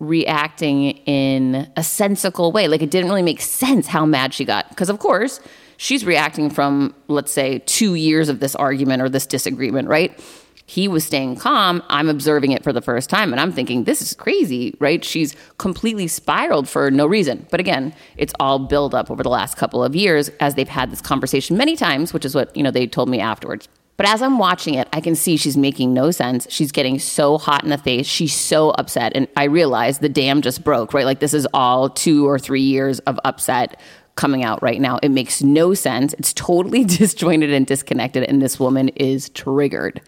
reacting 0.00 0.90
in 1.06 1.70
a 1.76 1.84
sensical 1.84 2.50
way. 2.50 2.66
Like 2.66 2.82
it 2.82 2.90
didn't 2.90 3.08
really 3.08 3.22
make 3.22 3.40
sense 3.40 3.86
how 3.86 4.04
mad 4.04 4.34
she 4.34 4.44
got. 4.44 4.68
Because, 4.68 4.90
of 4.90 4.98
course, 4.98 5.38
she's 5.84 6.06
reacting 6.06 6.48
from, 6.48 6.94
let's 7.08 7.30
say, 7.30 7.58
two 7.66 7.94
years 7.94 8.30
of 8.30 8.40
this 8.40 8.54
argument 8.54 9.02
or 9.02 9.10
this 9.10 9.26
disagreement, 9.26 9.86
right? 9.86 10.18
he 10.66 10.88
was 10.88 11.04
staying 11.04 11.36
calm. 11.36 11.82
I'm 11.90 12.08
observing 12.08 12.52
it 12.52 12.64
for 12.64 12.72
the 12.72 12.80
first 12.80 13.10
time 13.10 13.32
and 13.32 13.40
I'm 13.40 13.52
thinking, 13.52 13.84
this 13.84 14.00
is 14.00 14.14
crazy, 14.14 14.74
right? 14.80 15.04
She's 15.04 15.36
completely 15.58 16.08
spiraled 16.08 16.70
for 16.70 16.90
no 16.90 17.06
reason. 17.06 17.46
But 17.50 17.60
again, 17.60 17.94
it's 18.16 18.32
all 18.40 18.58
build 18.58 18.94
up 18.94 19.10
over 19.10 19.22
the 19.22 19.28
last 19.28 19.58
couple 19.58 19.84
of 19.84 19.94
years 19.94 20.30
as 20.40 20.54
they've 20.54 20.66
had 20.66 20.90
this 20.90 21.02
conversation 21.02 21.58
many 21.58 21.76
times, 21.76 22.14
which 22.14 22.24
is 22.24 22.34
what, 22.34 22.56
you 22.56 22.62
know, 22.62 22.70
they 22.70 22.86
told 22.86 23.10
me 23.10 23.20
afterwards. 23.20 23.68
But 23.96 24.08
as 24.08 24.22
I'm 24.22 24.38
watching 24.38 24.74
it, 24.74 24.88
I 24.92 25.02
can 25.02 25.14
see 25.14 25.36
she's 25.36 25.56
making 25.56 25.92
no 25.92 26.10
sense. 26.10 26.46
She's 26.50 26.72
getting 26.72 26.98
so 26.98 27.38
hot 27.38 27.62
in 27.62 27.70
the 27.70 27.78
face. 27.78 28.06
She's 28.06 28.34
so 28.34 28.70
upset. 28.70 29.12
And 29.14 29.28
I 29.36 29.44
realize 29.44 29.98
the 29.98 30.08
dam 30.08 30.40
just 30.40 30.64
broke, 30.64 30.94
right? 30.94 31.04
Like 31.04 31.20
this 31.20 31.34
is 31.34 31.46
all 31.52 31.90
two 31.90 32.26
or 32.26 32.38
three 32.38 32.62
years 32.62 33.00
of 33.00 33.20
upset 33.24 33.78
coming 34.16 34.44
out 34.44 34.62
right 34.62 34.80
now. 34.80 34.98
It 35.02 35.10
makes 35.10 35.42
no 35.42 35.74
sense. 35.74 36.12
It's 36.14 36.32
totally 36.32 36.84
disjointed 36.84 37.52
and 37.52 37.66
disconnected. 37.66 38.24
And 38.24 38.40
this 38.40 38.60
woman 38.60 38.88
is 38.90 39.28
triggered. 39.30 40.00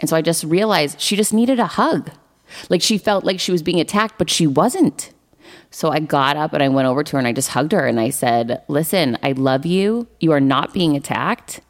And 0.00 0.08
so 0.08 0.16
I 0.16 0.22
just 0.22 0.44
realized 0.44 1.00
she 1.00 1.16
just 1.16 1.32
needed 1.32 1.58
a 1.58 1.66
hug. 1.66 2.10
Like 2.68 2.82
she 2.82 2.98
felt 2.98 3.24
like 3.24 3.40
she 3.40 3.52
was 3.52 3.62
being 3.62 3.80
attacked, 3.80 4.18
but 4.18 4.30
she 4.30 4.46
wasn't. 4.46 5.12
So 5.70 5.90
I 5.90 5.98
got 5.98 6.36
up 6.36 6.52
and 6.52 6.62
I 6.62 6.68
went 6.68 6.86
over 6.88 7.02
to 7.02 7.12
her 7.12 7.18
and 7.18 7.26
I 7.26 7.32
just 7.32 7.50
hugged 7.50 7.72
her 7.72 7.86
and 7.86 7.98
I 7.98 8.10
said, 8.10 8.62
Listen, 8.68 9.18
I 9.22 9.32
love 9.32 9.66
you. 9.66 10.06
You 10.20 10.32
are 10.32 10.40
not 10.40 10.72
being 10.72 10.96
attacked. 10.96 11.60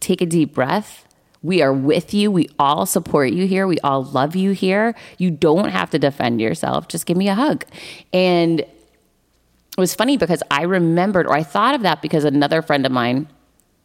Take 0.00 0.20
a 0.20 0.26
deep 0.26 0.54
breath. 0.54 1.06
We 1.42 1.62
are 1.62 1.72
with 1.72 2.12
you. 2.12 2.30
We 2.30 2.48
all 2.58 2.86
support 2.86 3.32
you 3.32 3.46
here. 3.46 3.66
We 3.66 3.78
all 3.80 4.02
love 4.02 4.34
you 4.34 4.50
here. 4.50 4.94
You 5.16 5.30
don't 5.30 5.68
have 5.68 5.90
to 5.90 5.98
defend 5.98 6.40
yourself. 6.40 6.88
Just 6.88 7.06
give 7.06 7.16
me 7.16 7.28
a 7.28 7.34
hug. 7.34 7.64
And 8.12 8.64
it 9.76 9.80
was 9.80 9.94
funny 9.94 10.16
because 10.16 10.42
I 10.50 10.62
remembered 10.62 11.26
or 11.26 11.34
I 11.34 11.42
thought 11.42 11.74
of 11.74 11.82
that 11.82 12.00
because 12.00 12.24
another 12.24 12.62
friend 12.62 12.86
of 12.86 12.92
mine 12.92 13.28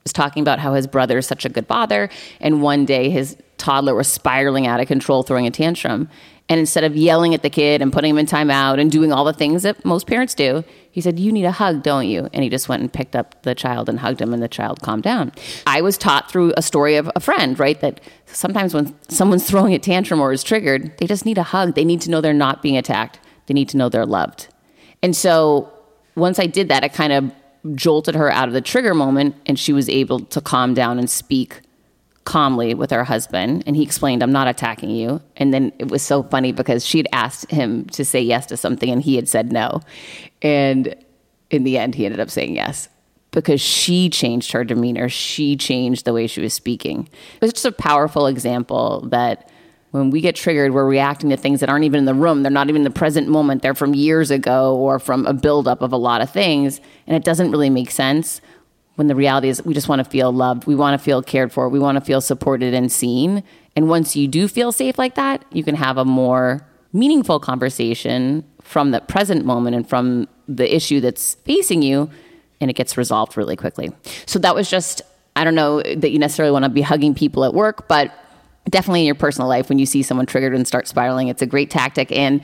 was 0.04 0.14
talking 0.14 0.42
about 0.42 0.60
how 0.60 0.74
his 0.74 0.88
brother 0.88 1.18
is 1.18 1.28
such 1.28 1.46
a 1.46 1.50
good 1.50 1.68
father. 1.68 2.10
And 2.40 2.62
one 2.62 2.86
day 2.86 3.10
his 3.10 3.38
toddler 3.58 3.94
was 3.94 4.08
spiraling 4.08 4.68
out 4.68 4.80
of 4.80 4.88
control, 4.88 5.24
throwing 5.24 5.46
a 5.46 5.52
tantrum. 5.52 6.10
And 6.50 6.60
instead 6.60 6.84
of 6.84 6.98
yelling 6.98 7.34
at 7.34 7.44
the 7.44 7.50
kid 7.50 7.82
and 7.82 7.94
putting 7.94 8.10
him 8.10 8.18
in 8.18 8.26
timeout 8.26 8.80
and 8.80 8.92
doing 8.92 9.14
all 9.14 9.24
the 9.24 9.32
things 9.32 9.64
that 9.64 9.86
most 9.86 10.06
parents 10.06 10.34
do, 10.34 10.66
he 10.92 11.00
said, 11.00 11.18
You 11.18 11.32
need 11.32 11.46
a 11.46 11.52
hug, 11.52 11.82
don't 11.82 12.08
you? 12.08 12.28
And 12.34 12.44
he 12.44 12.50
just 12.50 12.68
went 12.68 12.82
and 12.82 12.92
picked 12.92 13.16
up 13.16 13.42
the 13.44 13.56
child 13.56 13.88
and 13.88 14.00
hugged 14.00 14.22
him, 14.22 14.34
and 14.34 14.44
the 14.44 14.50
child 14.50 14.82
calmed 14.82 15.04
down. 15.04 15.32
I 15.66 15.80
was 15.80 15.98
taught 15.98 16.30
through 16.30 16.54
a 16.58 16.62
story 16.62 16.98
of 16.98 17.10
a 17.16 17.22
friend, 17.22 17.58
right? 17.58 17.80
That 17.80 18.02
sometimes 18.26 18.74
when 18.74 18.94
someone's 19.08 19.48
throwing 19.50 19.74
a 19.74 19.80
tantrum 19.80 20.20
or 20.20 20.34
is 20.34 20.44
triggered, 20.44 20.98
they 20.98 21.08
just 21.08 21.26
need 21.26 21.38
a 21.38 21.44
hug. 21.44 21.76
They 21.76 21.86
need 21.86 22.02
to 22.02 22.10
know 22.10 22.20
they're 22.20 22.34
not 22.34 22.62
being 22.62 22.76
attacked, 22.76 23.20
they 23.46 23.54
need 23.54 23.70
to 23.70 23.78
know 23.78 23.88
they're 23.88 24.06
loved. 24.06 24.50
And 25.02 25.16
so 25.16 25.72
once 26.16 26.40
I 26.40 26.46
did 26.46 26.70
that, 26.70 26.84
I 26.84 26.88
kind 26.88 27.14
of 27.14 27.32
jolted 27.76 28.16
her 28.16 28.32
out 28.32 28.48
of 28.48 28.54
the 28.54 28.62
trigger 28.62 28.94
moment, 28.94 29.36
and 29.46 29.58
she 29.58 29.74
was 29.74 29.88
able 29.90 30.20
to 30.20 30.42
calm 30.42 30.74
down 30.74 31.00
and 31.00 31.10
speak 31.10 31.62
calmly 32.24 32.74
with 32.74 32.92
her 32.92 33.04
husband. 33.04 33.64
And 33.66 33.76
he 33.76 33.84
explained 33.84 34.22
i'm 34.22 34.32
not 34.32 34.48
attacking 34.48 34.92
you. 34.92 35.22
And 35.38 35.54
then 35.54 35.72
it 35.80 35.90
was 35.90 36.02
so 36.02 36.24
funny 36.24 36.52
because 36.52 36.86
she'd 36.86 37.08
asked 37.12 37.50
him 37.50 37.86
to 37.88 38.06
say 38.06 38.22
yes 38.22 38.46
to 38.48 38.58
something 38.58 38.90
and 38.90 39.02
he 39.02 39.16
had 39.16 39.28
said 39.28 39.52
no. 39.52 39.82
And 40.42 40.96
in 41.50 41.64
the 41.64 41.78
end 41.78 41.96
he 41.96 42.06
ended 42.06 42.20
up 42.20 42.30
saying 42.30 42.56
yes 42.56 42.90
because 43.32 43.62
she 43.62 44.10
changed 44.10 44.52
her 44.52 44.64
demeanor. 44.64 45.10
She 45.10 45.56
changed 45.56 46.06
the 46.06 46.14
way 46.14 46.28
she 46.28 46.42
was 46.42 46.54
speaking. 46.54 47.10
It 47.36 47.42
was 47.42 47.54
just 47.54 47.66
a 47.66 47.72
powerful 47.72 48.28
example 48.28 49.08
that 49.10 49.50
when 49.92 50.10
we 50.10 50.22
get 50.22 50.36
triggered 50.36 50.74
we're 50.74 50.86
reacting 50.86 51.30
to 51.30 51.38
things 51.38 51.60
that 51.60 51.70
aren't 51.70 51.86
even 51.86 52.00
in 52.00 52.06
the 52.06 52.14
room. 52.14 52.44
They're 52.44 52.52
not 52.52 52.70
even 52.70 52.84
the 52.84 52.90
present 52.90 53.28
moment. 53.28 53.62
They're 53.62 53.76
from 53.76 53.94
years 53.94 54.32
ago 54.32 54.76
or 54.76 55.00
from 55.00 55.26
a 55.28 55.34
buildup 55.34 55.82
of 55.82 55.94
a 55.94 55.98
lot 55.98 56.22
of 56.22 56.30
things. 56.30 56.82
And 57.08 57.16
it 57.16 57.24
doesn't 57.24 57.52
really 57.52 57.70
make 57.70 57.92
sense 57.92 58.42
when 58.96 59.08
the 59.08 59.16
reality 59.16 59.50
is 59.50 59.64
we 59.64 59.74
just 59.74 59.88
want 59.88 60.04
to 60.04 60.10
feel 60.10 60.32
loved, 60.32 60.68
we 60.68 60.76
want 60.76 61.00
to 61.00 61.04
feel 61.04 61.22
cared 61.22 61.52
for, 61.52 61.70
we 61.70 61.80
want 61.80 61.98
to 61.98 62.02
feel 62.02 62.22
supported 62.22 62.74
and 62.74 62.92
seen. 62.92 63.44
And 63.76 63.88
once 63.88 64.16
you 64.16 64.28
do 64.28 64.48
feel 64.48 64.72
safe 64.72 64.98
like 64.98 65.16
that, 65.16 65.46
you 65.52 65.64
can 65.64 65.76
have 65.76 65.98
a 65.98 66.06
more 66.06 66.68
meaningful 66.94 67.40
conversation 67.40 68.44
from 68.62 68.92
the 68.92 69.00
present 69.00 69.46
moment 69.46 69.76
and 69.76 69.88
from 69.88 70.28
the 70.48 70.76
issue 70.76 71.00
that's 71.00 71.36
facing 71.36 71.82
you, 71.82 72.10
and 72.60 72.70
it 72.70 72.74
gets 72.74 72.98
resolved 72.98 73.38
really 73.38 73.56
quickly. 73.56 73.92
So 74.26 74.40
that 74.40 74.54
was 74.54 74.70
just, 74.70 75.02
I 75.36 75.46
don't 75.46 75.56
know 75.56 75.82
that 75.82 76.12
you 76.12 76.20
necessarily 76.20 76.52
want 76.52 76.64
to 76.64 76.70
be 76.70 76.82
hugging 76.82 77.16
people 77.16 77.46
at 77.46 77.54
work, 77.54 77.88
but 77.88 78.14
definitely 78.70 79.02
in 79.02 79.06
your 79.06 79.16
personal 79.16 79.48
life, 79.48 79.70
when 79.70 79.80
you 79.80 79.86
see 79.86 80.04
someone 80.04 80.26
triggered 80.26 80.54
and 80.54 80.68
start 80.68 80.88
spiraling, 80.88 81.28
it's 81.28 81.42
a 81.42 81.48
great 81.48 81.70
tactic. 81.70 82.12
And 82.12 82.42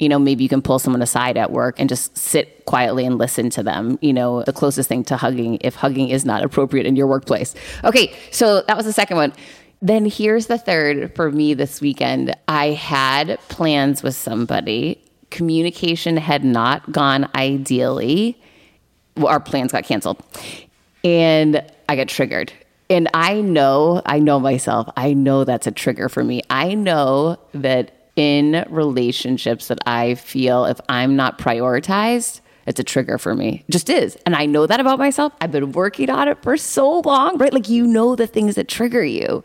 you 0.00 0.08
know, 0.08 0.18
maybe 0.18 0.42
you 0.42 0.48
can 0.48 0.62
pull 0.62 0.78
someone 0.78 1.02
aside 1.02 1.36
at 1.36 1.52
work 1.52 1.78
and 1.78 1.88
just 1.88 2.16
sit 2.16 2.64
quietly 2.64 3.04
and 3.04 3.18
listen 3.18 3.50
to 3.50 3.62
them. 3.62 3.98
You 4.00 4.14
know, 4.14 4.42
the 4.42 4.52
closest 4.52 4.88
thing 4.88 5.04
to 5.04 5.16
hugging 5.16 5.58
if 5.60 5.74
hugging 5.74 6.08
is 6.08 6.24
not 6.24 6.42
appropriate 6.42 6.86
in 6.86 6.96
your 6.96 7.06
workplace. 7.06 7.54
Okay, 7.84 8.16
so 8.30 8.62
that 8.62 8.78
was 8.78 8.86
the 8.86 8.94
second 8.94 9.18
one. 9.18 9.34
Then 9.82 10.06
here's 10.06 10.46
the 10.46 10.56
third 10.56 11.14
for 11.14 11.30
me 11.30 11.52
this 11.52 11.82
weekend. 11.82 12.34
I 12.48 12.68
had 12.68 13.38
plans 13.48 14.02
with 14.02 14.16
somebody. 14.16 15.04
Communication 15.30 16.16
had 16.16 16.44
not 16.44 16.90
gone 16.90 17.28
ideally. 17.34 18.40
well, 19.16 19.28
our 19.28 19.40
plans 19.40 19.70
got 19.70 19.84
canceled. 19.84 20.22
And 21.04 21.62
I 21.90 21.96
got 21.96 22.08
triggered. 22.08 22.52
And 22.90 23.08
I 23.14 23.40
know, 23.40 24.02
I 24.04 24.18
know 24.18 24.40
myself, 24.40 24.88
I 24.96 25.14
know 25.14 25.44
that's 25.44 25.68
a 25.68 25.70
trigger 25.70 26.08
for 26.08 26.24
me. 26.24 26.42
I 26.50 26.74
know 26.74 27.38
that 27.52 28.10
in 28.16 28.66
relationships 28.68 29.68
that 29.68 29.78
I 29.86 30.16
feel 30.16 30.64
if 30.64 30.80
I'm 30.88 31.14
not 31.14 31.38
prioritized, 31.38 32.40
it's 32.66 32.80
a 32.80 32.84
trigger 32.84 33.16
for 33.16 33.34
me. 33.34 33.64
It 33.68 33.72
just 33.72 33.88
is. 33.88 34.16
And 34.26 34.34
I 34.34 34.46
know 34.46 34.66
that 34.66 34.80
about 34.80 34.98
myself. 34.98 35.32
I've 35.40 35.52
been 35.52 35.72
working 35.72 36.10
on 36.10 36.28
it 36.28 36.42
for 36.42 36.56
so 36.56 37.00
long, 37.00 37.38
right? 37.38 37.52
Like 37.52 37.68
you 37.68 37.86
know 37.86 38.16
the 38.16 38.26
things 38.26 38.56
that 38.56 38.68
trigger 38.68 39.04
you. 39.04 39.42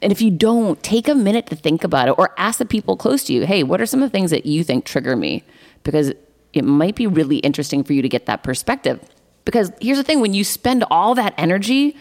And 0.00 0.10
if 0.10 0.20
you 0.22 0.30
don't, 0.30 0.82
take 0.82 1.08
a 1.08 1.14
minute 1.14 1.46
to 1.48 1.56
think 1.56 1.84
about 1.84 2.08
it 2.08 2.14
or 2.18 2.34
ask 2.38 2.58
the 2.58 2.64
people 2.64 2.96
close 2.96 3.24
to 3.24 3.32
you, 3.32 3.46
hey, 3.46 3.62
what 3.62 3.80
are 3.80 3.86
some 3.86 4.02
of 4.02 4.10
the 4.10 4.16
things 4.16 4.30
that 4.30 4.46
you 4.46 4.64
think 4.64 4.84
trigger 4.84 5.14
me? 5.14 5.44
Because 5.84 6.12
it 6.52 6.64
might 6.64 6.96
be 6.96 7.06
really 7.06 7.38
interesting 7.38 7.84
for 7.84 7.92
you 7.92 8.02
to 8.02 8.08
get 8.08 8.26
that 8.26 8.42
perspective. 8.42 9.00
Because 9.44 9.72
here's 9.80 9.98
the 9.98 10.04
thing 10.04 10.20
when 10.20 10.34
you 10.34 10.44
spend 10.44 10.84
all 10.90 11.14
that 11.14 11.34
energy, 11.36 11.96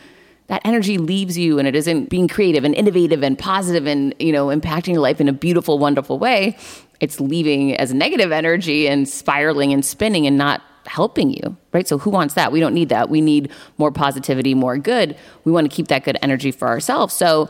that 0.48 0.62
energy 0.64 0.98
leaves 0.98 1.38
you 1.38 1.60
and 1.60 1.68
it 1.68 1.76
isn't 1.76 2.10
being 2.10 2.28
creative 2.28 2.64
and 2.64 2.74
innovative 2.74 3.24
and 3.24 3.38
positive 3.38 3.86
and 3.86 4.16
you 4.20 4.32
know 4.32 4.48
impacting 4.48 4.94
your 4.94 5.02
life 5.02 5.22
in 5.22 5.28
a 5.28 5.34
beautiful 5.34 5.78
wonderful 5.80 6.20
way 6.20 6.58
it's 7.00 7.20
leaving 7.20 7.76
as 7.78 7.94
negative 7.94 8.32
energy 8.32 8.88
and 8.88 9.08
spiraling 9.08 9.72
and 9.72 9.86
spinning 9.86 10.26
and 10.26 10.38
not 10.38 10.62
helping 10.86 11.30
you 11.30 11.58
right 11.74 11.88
so 11.88 11.98
who 11.98 12.10
wants 12.10 12.34
that 12.36 12.52
we 12.52 12.60
don't 12.60 12.74
need 12.74 12.90
that 12.90 13.10
we 13.10 13.20
need 13.20 13.52
more 13.78 13.92
positivity 13.92 14.54
more 14.54 14.78
good 14.78 15.18
we 15.44 15.52
want 15.52 15.70
to 15.70 15.76
keep 15.76 15.90
that 15.90 16.04
good 16.04 16.18
energy 16.22 16.52
for 16.52 16.68
ourselves 16.68 17.14
so 17.14 17.50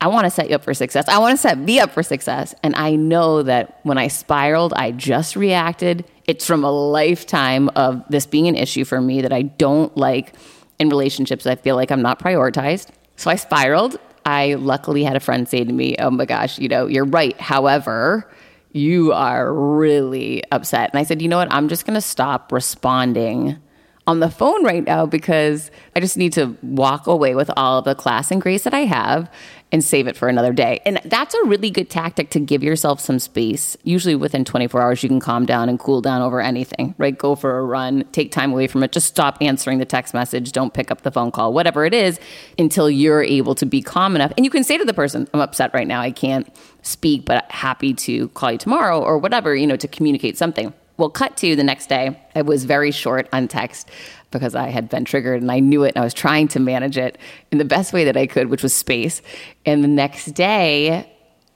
I 0.00 0.08
want 0.08 0.24
to 0.24 0.30
set 0.30 0.50
you 0.50 0.56
up 0.56 0.64
for 0.64 0.74
success. 0.74 1.08
I 1.08 1.18
want 1.18 1.32
to 1.32 1.40
set 1.40 1.56
me 1.56 1.80
up 1.80 1.92
for 1.92 2.02
success. 2.02 2.54
And 2.62 2.76
I 2.76 2.94
know 2.94 3.42
that 3.42 3.80
when 3.84 3.96
I 3.96 4.08
spiraled, 4.08 4.74
I 4.74 4.90
just 4.90 5.34
reacted. 5.34 6.04
It's 6.26 6.46
from 6.46 6.62
a 6.62 6.70
lifetime 6.70 7.70
of 7.70 8.04
this 8.10 8.26
being 8.26 8.46
an 8.46 8.54
issue 8.54 8.84
for 8.84 9.00
me 9.00 9.22
that 9.22 9.32
I 9.32 9.42
don't 9.42 9.96
like 9.96 10.34
in 10.78 10.88
relationships. 10.88 11.46
I 11.46 11.56
feel 11.56 11.76
like 11.76 11.90
I'm 11.90 12.02
not 12.02 12.18
prioritized. 12.18 12.88
So 13.16 13.30
I 13.30 13.36
spiraled. 13.36 13.98
I 14.26 14.54
luckily 14.54 15.04
had 15.04 15.16
a 15.16 15.20
friend 15.20 15.48
say 15.48 15.64
to 15.64 15.72
me, 15.72 15.96
Oh 15.98 16.10
my 16.10 16.24
gosh, 16.24 16.58
you 16.58 16.68
know, 16.68 16.86
you're 16.86 17.04
right. 17.04 17.38
However, 17.40 18.30
you 18.72 19.12
are 19.12 19.52
really 19.52 20.42
upset. 20.50 20.90
And 20.92 20.98
I 20.98 21.04
said, 21.04 21.22
You 21.22 21.28
know 21.28 21.38
what? 21.38 21.52
I'm 21.52 21.68
just 21.68 21.86
going 21.86 21.94
to 21.94 22.00
stop 22.00 22.50
responding 22.52 23.58
on 24.06 24.20
the 24.20 24.30
phone 24.30 24.64
right 24.64 24.84
now 24.84 25.06
because 25.06 25.70
I 25.96 26.00
just 26.00 26.16
need 26.16 26.32
to 26.34 26.56
walk 26.62 27.06
away 27.06 27.34
with 27.34 27.50
all 27.56 27.78
of 27.78 27.84
the 27.84 27.94
class 27.94 28.30
and 28.30 28.40
grace 28.40 28.64
that 28.64 28.74
I 28.74 28.80
have 28.80 29.30
and 29.72 29.82
save 29.82 30.06
it 30.06 30.16
for 30.16 30.28
another 30.28 30.52
day. 30.52 30.80
And 30.84 31.00
that's 31.04 31.34
a 31.34 31.44
really 31.46 31.70
good 31.70 31.90
tactic 31.90 32.30
to 32.30 32.38
give 32.38 32.62
yourself 32.62 33.00
some 33.00 33.18
space. 33.18 33.76
Usually 33.82 34.14
within 34.14 34.44
24 34.44 34.80
hours, 34.80 35.02
you 35.02 35.08
can 35.08 35.20
calm 35.20 35.46
down 35.46 35.68
and 35.68 35.80
cool 35.80 36.00
down 36.00 36.22
over 36.22 36.40
anything, 36.40 36.94
right? 36.96 37.16
Go 37.16 37.34
for 37.34 37.58
a 37.58 37.64
run, 37.64 38.04
take 38.12 38.30
time 38.30 38.52
away 38.52 38.66
from 38.66 38.84
it, 38.84 38.92
just 38.92 39.08
stop 39.08 39.38
answering 39.40 39.78
the 39.78 39.84
text 39.84 40.14
message, 40.14 40.52
don't 40.52 40.74
pick 40.74 40.90
up 40.90 41.02
the 41.02 41.10
phone 41.10 41.32
call, 41.32 41.52
whatever 41.52 41.84
it 41.84 41.94
is, 41.94 42.20
until 42.58 42.88
you're 42.88 43.22
able 43.22 43.54
to 43.56 43.66
be 43.66 43.82
calm 43.82 44.14
enough. 44.14 44.32
And 44.36 44.44
you 44.44 44.50
can 44.50 44.62
say 44.62 44.78
to 44.78 44.84
the 44.84 44.94
person, 44.94 45.26
I'm 45.34 45.40
upset 45.40 45.72
right 45.74 45.88
now, 45.88 46.00
I 46.00 46.12
can't 46.12 46.54
speak, 46.82 47.24
but 47.24 47.50
happy 47.50 47.94
to 47.94 48.28
call 48.28 48.52
you 48.52 48.58
tomorrow 48.58 49.00
or 49.00 49.18
whatever, 49.18 49.56
you 49.56 49.66
know, 49.66 49.76
to 49.76 49.88
communicate 49.88 50.38
something. 50.38 50.72
Well, 50.96 51.10
cut 51.10 51.36
to 51.38 51.56
the 51.56 51.64
next 51.64 51.88
day. 51.88 52.20
I 52.34 52.42
was 52.42 52.64
very 52.64 52.90
short 52.90 53.28
on 53.32 53.48
text 53.48 53.90
because 54.30 54.54
I 54.54 54.68
had 54.68 54.88
been 54.88 55.04
triggered 55.04 55.42
and 55.42 55.50
I 55.50 55.60
knew 55.60 55.84
it 55.84 55.94
and 55.94 55.98
I 55.98 56.04
was 56.04 56.14
trying 56.14 56.48
to 56.48 56.60
manage 56.60 56.98
it 56.98 57.18
in 57.50 57.58
the 57.58 57.64
best 57.64 57.92
way 57.92 58.04
that 58.04 58.16
I 58.16 58.26
could, 58.26 58.48
which 58.48 58.62
was 58.62 58.74
space. 58.74 59.22
And 59.66 59.82
the 59.82 59.88
next 59.88 60.26
day, 60.32 61.10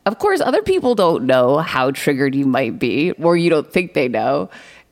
of 0.07 0.18
course, 0.18 0.40
other 0.40 0.62
people 0.62 0.95
don't 0.95 1.25
know 1.25 1.59
how 1.59 1.90
triggered 1.90 2.35
you 2.35 2.47
might 2.47 2.78
be, 2.78 3.12
or 3.12 3.37
you 3.37 3.50
don't 3.50 3.71
think 3.71 3.95
they 3.95 4.09
know. 4.09 4.49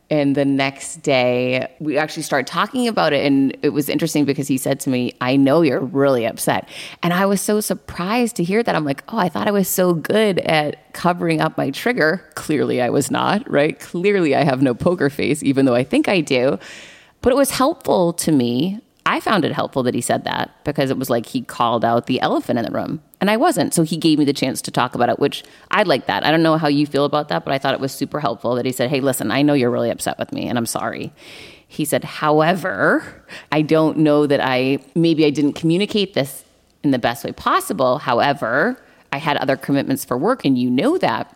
And 0.08 0.36
the 0.36 0.44
next 0.44 1.02
day, 1.02 1.74
we 1.80 1.98
actually 1.98 2.22
started 2.22 2.46
talking 2.46 2.86
about 2.86 3.12
it. 3.12 3.26
And 3.26 3.56
it 3.62 3.70
was 3.70 3.88
interesting 3.88 4.24
because 4.24 4.46
he 4.46 4.56
said 4.56 4.78
to 4.80 4.90
me, 4.90 5.14
I 5.20 5.34
know 5.36 5.62
you're 5.62 5.80
really 5.80 6.24
upset. 6.24 6.68
And 7.02 7.12
I 7.12 7.26
was 7.26 7.40
so 7.40 7.60
surprised 7.60 8.36
to 8.36 8.44
hear 8.44 8.62
that. 8.62 8.76
I'm 8.76 8.84
like, 8.84 9.02
oh, 9.08 9.18
I 9.18 9.28
thought 9.28 9.48
I 9.48 9.50
was 9.50 9.68
so 9.68 9.94
good 9.94 10.38
at 10.40 10.92
covering 10.92 11.40
up 11.40 11.58
my 11.58 11.70
trigger. 11.70 12.24
Clearly, 12.36 12.80
I 12.80 12.90
was 12.90 13.10
not, 13.10 13.50
right? 13.50 13.78
Clearly, 13.80 14.36
I 14.36 14.44
have 14.44 14.62
no 14.62 14.74
poker 14.74 15.10
face, 15.10 15.42
even 15.42 15.66
though 15.66 15.74
I 15.74 15.82
think 15.82 16.08
I 16.08 16.20
do. 16.20 16.58
But 17.20 17.32
it 17.32 17.36
was 17.36 17.50
helpful 17.50 18.12
to 18.12 18.30
me. 18.30 18.80
I 19.06 19.20
found 19.20 19.44
it 19.44 19.52
helpful 19.52 19.84
that 19.84 19.94
he 19.94 20.00
said 20.00 20.24
that 20.24 20.50
because 20.64 20.90
it 20.90 20.98
was 20.98 21.08
like 21.08 21.26
he 21.26 21.40
called 21.40 21.84
out 21.84 22.06
the 22.06 22.20
elephant 22.20 22.58
in 22.58 22.64
the 22.64 22.72
room 22.72 23.00
and 23.20 23.30
I 23.30 23.36
wasn't. 23.36 23.72
So 23.72 23.84
he 23.84 23.96
gave 23.96 24.18
me 24.18 24.24
the 24.24 24.32
chance 24.32 24.60
to 24.62 24.72
talk 24.72 24.96
about 24.96 25.08
it, 25.08 25.20
which 25.20 25.44
I 25.70 25.84
like 25.84 26.06
that. 26.06 26.26
I 26.26 26.32
don't 26.32 26.42
know 26.42 26.58
how 26.58 26.66
you 26.66 26.86
feel 26.86 27.04
about 27.04 27.28
that, 27.28 27.44
but 27.44 27.54
I 27.54 27.58
thought 27.58 27.72
it 27.72 27.80
was 27.80 27.92
super 27.92 28.18
helpful 28.18 28.56
that 28.56 28.66
he 28.66 28.72
said, 28.72 28.90
Hey, 28.90 29.00
listen, 29.00 29.30
I 29.30 29.42
know 29.42 29.54
you're 29.54 29.70
really 29.70 29.90
upset 29.90 30.18
with 30.18 30.32
me 30.32 30.48
and 30.48 30.58
I'm 30.58 30.66
sorry. 30.66 31.12
He 31.68 31.84
said, 31.84 32.02
However, 32.02 33.24
I 33.52 33.62
don't 33.62 33.98
know 33.98 34.26
that 34.26 34.40
I 34.42 34.80
maybe 34.96 35.24
I 35.24 35.30
didn't 35.30 35.52
communicate 35.52 36.14
this 36.14 36.44
in 36.82 36.90
the 36.90 36.98
best 36.98 37.24
way 37.24 37.30
possible. 37.30 37.98
However, 37.98 38.76
I 39.12 39.18
had 39.18 39.36
other 39.36 39.56
commitments 39.56 40.04
for 40.04 40.18
work 40.18 40.44
and 40.44 40.58
you 40.58 40.68
know 40.68 40.98
that. 40.98 41.35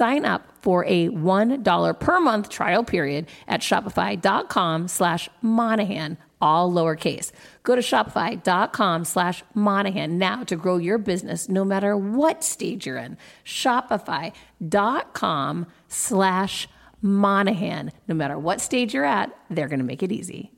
Sign 0.01 0.25
up 0.25 0.47
for 0.63 0.83
a 0.85 1.09
$1 1.09 1.99
per 1.99 2.19
month 2.19 2.49
trial 2.49 2.83
period 2.83 3.27
at 3.47 3.61
shopify.com 3.61 4.87
slash 4.87 5.29
Monahan, 5.43 6.17
all 6.41 6.71
lowercase. 6.71 7.31
Go 7.61 7.75
to 7.75 7.83
shopify.com 7.83 9.05
slash 9.05 9.43
Monahan 9.53 10.17
now 10.17 10.43
to 10.45 10.55
grow 10.55 10.77
your 10.77 10.97
business 10.97 11.49
no 11.49 11.63
matter 11.63 11.95
what 11.95 12.43
stage 12.43 12.87
you're 12.87 12.97
in. 12.97 13.15
Shopify.com 13.45 15.67
slash 15.87 16.67
Monahan. 17.03 17.91
No 18.07 18.15
matter 18.15 18.39
what 18.39 18.59
stage 18.59 18.95
you're 18.95 19.05
at, 19.05 19.31
they're 19.51 19.67
going 19.67 19.81
to 19.81 19.85
make 19.85 20.01
it 20.01 20.11
easy. 20.11 20.51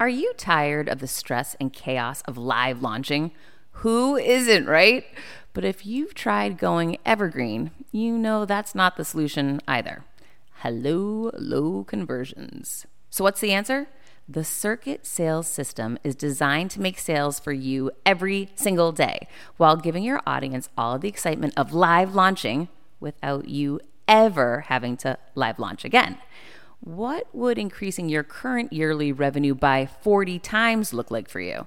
Are 0.00 0.08
you 0.08 0.32
tired 0.38 0.88
of 0.88 1.00
the 1.00 1.06
stress 1.06 1.54
and 1.60 1.70
chaos 1.70 2.22
of 2.22 2.38
live 2.38 2.80
launching? 2.80 3.32
Who 3.72 4.16
isn't, 4.16 4.66
right? 4.66 5.04
But 5.58 5.64
if 5.64 5.84
you've 5.84 6.14
tried 6.14 6.56
going 6.56 6.98
evergreen, 7.04 7.72
you 7.90 8.16
know 8.16 8.44
that's 8.44 8.76
not 8.76 8.96
the 8.96 9.04
solution 9.04 9.60
either. 9.66 10.04
Hello, 10.58 11.32
low 11.34 11.82
conversions. 11.82 12.86
So, 13.10 13.24
what's 13.24 13.40
the 13.40 13.50
answer? 13.50 13.88
The 14.28 14.44
Circuit 14.44 15.04
Sales 15.04 15.48
System 15.48 15.98
is 16.04 16.14
designed 16.14 16.70
to 16.70 16.80
make 16.80 16.96
sales 16.96 17.40
for 17.40 17.50
you 17.50 17.90
every 18.06 18.50
single 18.54 18.92
day 18.92 19.26
while 19.56 19.74
giving 19.74 20.04
your 20.04 20.20
audience 20.24 20.68
all 20.78 20.94
of 20.94 21.00
the 21.00 21.08
excitement 21.08 21.54
of 21.56 21.74
live 21.74 22.14
launching 22.14 22.68
without 23.00 23.48
you 23.48 23.80
ever 24.06 24.60
having 24.68 24.96
to 24.98 25.18
live 25.34 25.58
launch 25.58 25.84
again. 25.84 26.18
What 26.78 27.26
would 27.34 27.58
increasing 27.58 28.08
your 28.08 28.22
current 28.22 28.72
yearly 28.72 29.10
revenue 29.10 29.56
by 29.56 29.86
40 29.86 30.38
times 30.38 30.94
look 30.94 31.10
like 31.10 31.28
for 31.28 31.40
you? 31.40 31.66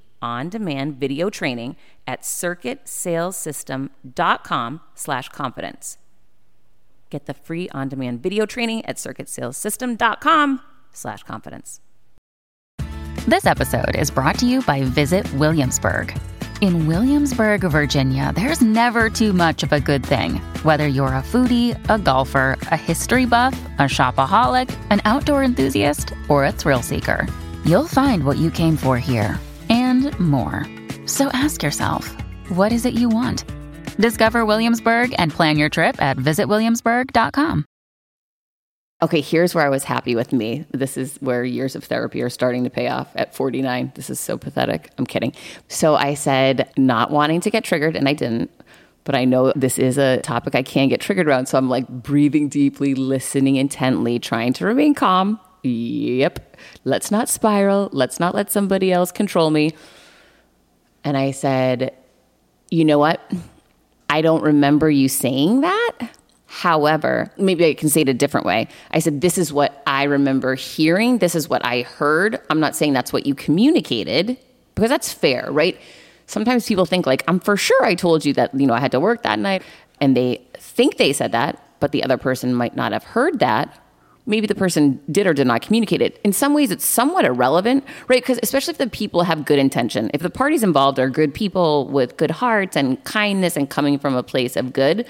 on-demand 0.21 0.99
video 0.99 1.29
training 1.29 1.77
at 2.05 2.21
circuitsalessystem.com 2.21 4.81
slash 4.95 5.29
confidence. 5.29 5.97
Get 7.09 7.25
the 7.25 7.33
free 7.33 7.69
on-demand 7.69 8.21
video 8.23 8.45
training 8.45 8.85
at 8.85 8.97
circuitsalessystem.com 8.97 10.61
slash 10.93 11.23
confidence. 11.23 11.81
This 13.27 13.45
episode 13.45 13.95
is 13.95 14.09
brought 14.09 14.39
to 14.39 14.47
you 14.47 14.61
by 14.61 14.83
Visit 14.83 15.31
Williamsburg. 15.35 16.17
In 16.61 16.87
Williamsburg, 16.87 17.61
Virginia, 17.61 18.31
there's 18.35 18.61
never 18.61 19.09
too 19.09 19.33
much 19.33 19.63
of 19.63 19.73
a 19.73 19.79
good 19.79 20.05
thing. 20.05 20.35
Whether 20.63 20.87
you're 20.87 21.07
a 21.07 21.23
foodie, 21.23 21.77
a 21.89 21.97
golfer, 21.97 22.57
a 22.71 22.77
history 22.77 23.25
buff, 23.25 23.59
a 23.79 23.83
shopaholic, 23.83 24.75
an 24.89 25.01
outdoor 25.05 25.43
enthusiast, 25.43 26.13
or 26.29 26.45
a 26.45 26.51
thrill 26.51 26.81
seeker, 26.81 27.27
you'll 27.65 27.87
find 27.87 28.23
what 28.23 28.37
you 28.37 28.51
came 28.51 28.77
for 28.77 28.97
here 28.97 29.39
and 29.81 30.17
more. 30.19 30.65
So 31.05 31.29
ask 31.33 31.61
yourself, 31.63 32.07
what 32.49 32.71
is 32.71 32.85
it 32.85 32.93
you 32.93 33.09
want? 33.09 33.43
Discover 33.97 34.45
Williamsburg 34.45 35.13
and 35.17 35.31
plan 35.31 35.57
your 35.57 35.69
trip 35.69 36.01
at 36.01 36.17
visitwilliamsburg.com. 36.17 37.65
Okay, 39.03 39.21
here's 39.21 39.55
where 39.55 39.65
I 39.65 39.69
was 39.69 39.83
happy 39.83 40.15
with 40.15 40.31
me. 40.31 40.63
This 40.71 40.95
is 40.95 41.17
where 41.21 41.43
years 41.43 41.75
of 41.75 41.83
therapy 41.83 42.21
are 42.21 42.29
starting 42.29 42.63
to 42.65 42.69
pay 42.69 42.87
off 42.87 43.11
at 43.15 43.33
49. 43.33 43.93
This 43.95 44.11
is 44.11 44.19
so 44.19 44.37
pathetic. 44.37 44.91
I'm 44.99 45.07
kidding. 45.07 45.33
So 45.67 45.95
I 45.95 46.13
said, 46.13 46.71
not 46.77 47.09
wanting 47.09 47.41
to 47.41 47.49
get 47.49 47.63
triggered, 47.63 47.95
and 47.95 48.07
I 48.07 48.13
didn't. 48.13 48.51
But 49.03 49.15
I 49.15 49.25
know 49.25 49.53
this 49.55 49.79
is 49.79 49.97
a 49.97 50.19
topic 50.21 50.53
I 50.53 50.61
can 50.61 50.87
get 50.87 51.01
triggered 51.01 51.27
around. 51.27 51.47
So 51.47 51.57
I'm 51.57 51.67
like 51.67 51.87
breathing 51.87 52.47
deeply, 52.47 52.93
listening 52.93 53.55
intently, 53.55 54.19
trying 54.19 54.53
to 54.53 54.65
remain 54.65 54.93
calm. 54.93 55.39
Yep. 55.63 56.57
Let's 56.83 57.11
not 57.11 57.29
spiral. 57.29 57.89
Let's 57.91 58.19
not 58.19 58.33
let 58.33 58.51
somebody 58.51 58.91
else 58.91 59.11
control 59.11 59.49
me. 59.51 59.73
And 61.03 61.17
I 61.17 61.31
said, 61.31 61.95
you 62.69 62.85
know 62.85 62.97
what? 62.97 63.19
I 64.09 64.21
don't 64.21 64.43
remember 64.43 64.89
you 64.89 65.07
saying 65.07 65.61
that. 65.61 66.09
However, 66.47 67.31
maybe 67.37 67.65
I 67.65 67.73
can 67.73 67.87
say 67.87 68.01
it 68.01 68.09
a 68.09 68.13
different 68.13 68.45
way. 68.45 68.67
I 68.91 68.99
said, 68.99 69.21
This 69.21 69.37
is 69.37 69.53
what 69.53 69.81
I 69.87 70.03
remember 70.03 70.55
hearing. 70.55 71.19
This 71.19 71.33
is 71.33 71.47
what 71.47 71.65
I 71.65 71.83
heard. 71.83 72.41
I'm 72.49 72.59
not 72.59 72.75
saying 72.75 72.91
that's 72.91 73.13
what 73.13 73.25
you 73.25 73.33
communicated 73.33 74.37
because 74.75 74.89
that's 74.89 75.13
fair, 75.13 75.49
right? 75.49 75.79
Sometimes 76.25 76.67
people 76.67 76.85
think, 76.85 77.05
like, 77.05 77.23
I'm 77.27 77.39
for 77.39 77.55
sure 77.55 77.83
I 77.85 77.95
told 77.95 78.25
you 78.25 78.33
that, 78.33 78.53
you 78.53 78.67
know, 78.67 78.73
I 78.73 78.81
had 78.81 78.91
to 78.91 78.99
work 78.99 79.23
that 79.23 79.39
night. 79.39 79.63
And 80.01 80.15
they 80.15 80.45
think 80.55 80.97
they 80.97 81.13
said 81.13 81.31
that, 81.31 81.63
but 81.79 81.93
the 81.93 82.03
other 82.03 82.17
person 82.17 82.53
might 82.53 82.75
not 82.75 82.91
have 82.91 83.03
heard 83.03 83.39
that. 83.39 83.80
Maybe 84.25 84.45
the 84.45 84.55
person 84.55 85.01
did 85.11 85.25
or 85.25 85.33
did 85.33 85.47
not 85.47 85.61
communicate 85.61 86.01
it. 86.01 86.21
In 86.23 86.31
some 86.31 86.53
ways, 86.53 86.69
it's 86.71 86.85
somewhat 86.85 87.25
irrelevant, 87.25 87.83
right? 88.07 88.21
Because 88.21 88.39
especially 88.43 88.73
if 88.73 88.77
the 88.77 88.87
people 88.87 89.23
have 89.23 89.45
good 89.45 89.57
intention, 89.57 90.11
if 90.13 90.21
the 90.21 90.29
parties 90.29 90.63
involved 90.63 90.99
are 90.99 91.09
good 91.09 91.33
people 91.33 91.87
with 91.87 92.17
good 92.17 92.31
hearts 92.31 92.77
and 92.77 93.03
kindness 93.03 93.57
and 93.57 93.69
coming 93.69 93.97
from 93.97 94.15
a 94.15 94.23
place 94.23 94.55
of 94.55 94.73
good, 94.73 95.07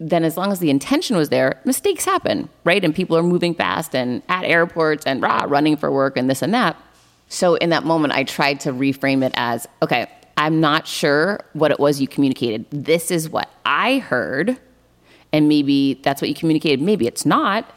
then 0.00 0.24
as 0.24 0.36
long 0.36 0.50
as 0.50 0.58
the 0.58 0.70
intention 0.70 1.16
was 1.16 1.28
there, 1.28 1.60
mistakes 1.64 2.04
happen, 2.04 2.48
right? 2.64 2.84
And 2.84 2.94
people 2.94 3.16
are 3.16 3.22
moving 3.22 3.54
fast 3.54 3.94
and 3.94 4.22
at 4.28 4.44
airports 4.44 5.06
and 5.06 5.22
rah, 5.22 5.44
running 5.46 5.76
for 5.76 5.90
work 5.90 6.16
and 6.16 6.28
this 6.28 6.42
and 6.42 6.52
that. 6.54 6.76
So 7.28 7.54
in 7.54 7.70
that 7.70 7.84
moment, 7.84 8.12
I 8.12 8.24
tried 8.24 8.60
to 8.60 8.72
reframe 8.72 9.24
it 9.24 9.32
as 9.36 9.66
okay, 9.82 10.10
I'm 10.36 10.60
not 10.60 10.86
sure 10.86 11.40
what 11.52 11.70
it 11.70 11.78
was 11.78 12.00
you 12.00 12.08
communicated. 12.08 12.66
This 12.70 13.10
is 13.10 13.30
what 13.30 13.50
I 13.64 13.98
heard. 13.98 14.58
And 15.32 15.48
maybe 15.48 15.94
that's 15.94 16.20
what 16.20 16.28
you 16.28 16.34
communicated. 16.34 16.80
Maybe 16.80 17.06
it's 17.06 17.24
not, 17.26 17.72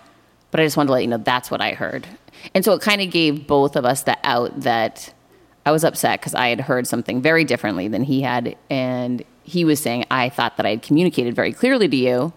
but 0.58 0.64
I 0.64 0.66
just 0.66 0.76
wanted 0.76 0.88
to 0.88 0.94
let 0.94 1.04
you 1.04 1.08
know 1.08 1.20
that's 1.20 1.52
what 1.52 1.62
I 1.62 1.74
heard. 1.74 2.08
And 2.56 2.66
so 2.66 2.74
it 2.74 2.82
kind 2.82 3.00
of 3.00 3.12
gave 3.12 3.46
both 3.46 3.76
of 3.76 3.86
us 3.86 4.02
the 4.02 4.18
out 4.24 4.62
that 4.62 5.14
I 5.68 5.72
was 5.72 5.84
upset 5.84 6.20
because 6.20 6.34
I 6.34 6.48
had 6.48 6.62
heard 6.62 6.88
something 6.88 7.22
very 7.22 7.44
differently 7.44 7.88
than 7.88 8.02
he 8.02 8.24
had. 8.24 8.56
And 8.68 9.24
he 9.44 9.66
was 9.66 9.80
saying, 9.80 10.06
I 10.10 10.30
thought 10.30 10.58
that 10.58 10.66
I 10.66 10.72
had 10.72 10.82
communicated 10.82 11.36
very 11.36 11.54
clearly 11.54 11.88
to 11.88 11.96
you. 11.96 12.34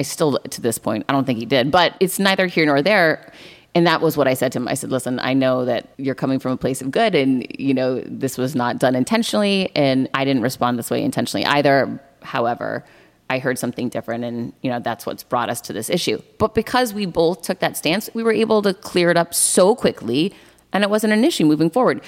I 0.00 0.04
still, 0.04 0.38
to 0.38 0.60
this 0.62 0.78
point, 0.78 1.04
I 1.06 1.12
don't 1.12 1.26
think 1.26 1.38
he 1.38 1.44
did, 1.44 1.70
but 1.70 1.98
it's 2.00 2.18
neither 2.18 2.46
here 2.46 2.64
nor 2.64 2.80
there. 2.80 3.30
And 3.74 3.86
that 3.86 4.00
was 4.00 4.16
what 4.16 4.26
I 4.26 4.32
said 4.32 4.50
to 4.52 4.58
him. 4.60 4.66
I 4.66 4.72
said, 4.72 4.90
listen, 4.90 5.20
I 5.20 5.34
know 5.34 5.66
that 5.66 5.90
you're 5.98 6.14
coming 6.14 6.38
from 6.38 6.52
a 6.52 6.56
place 6.56 6.80
of 6.80 6.90
good 6.92 7.14
and, 7.14 7.46
you 7.58 7.74
know, 7.74 8.00
this 8.06 8.38
was 8.38 8.54
not 8.54 8.78
done 8.78 8.94
intentionally. 8.94 9.70
And 9.76 10.08
I 10.14 10.24
didn't 10.24 10.40
respond 10.40 10.78
this 10.78 10.90
way 10.90 11.02
intentionally 11.02 11.44
either. 11.44 12.00
However, 12.22 12.86
I 13.30 13.38
heard 13.38 13.58
something 13.58 13.88
different 13.88 14.24
and, 14.24 14.52
you 14.62 14.70
know, 14.70 14.80
that's 14.80 15.06
what's 15.06 15.22
brought 15.22 15.48
us 15.48 15.60
to 15.62 15.72
this 15.72 15.88
issue. 15.88 16.20
But 16.38 16.54
because 16.54 16.92
we 16.92 17.06
both 17.06 17.42
took 17.42 17.60
that 17.60 17.76
stance, 17.76 18.10
we 18.14 18.22
were 18.22 18.32
able 18.32 18.62
to 18.62 18.74
clear 18.74 19.10
it 19.10 19.16
up 19.16 19.34
so 19.34 19.74
quickly 19.74 20.34
and 20.72 20.84
it 20.84 20.90
wasn't 20.90 21.12
an 21.12 21.24
issue 21.24 21.46
moving 21.46 21.70
forward. 21.70 22.02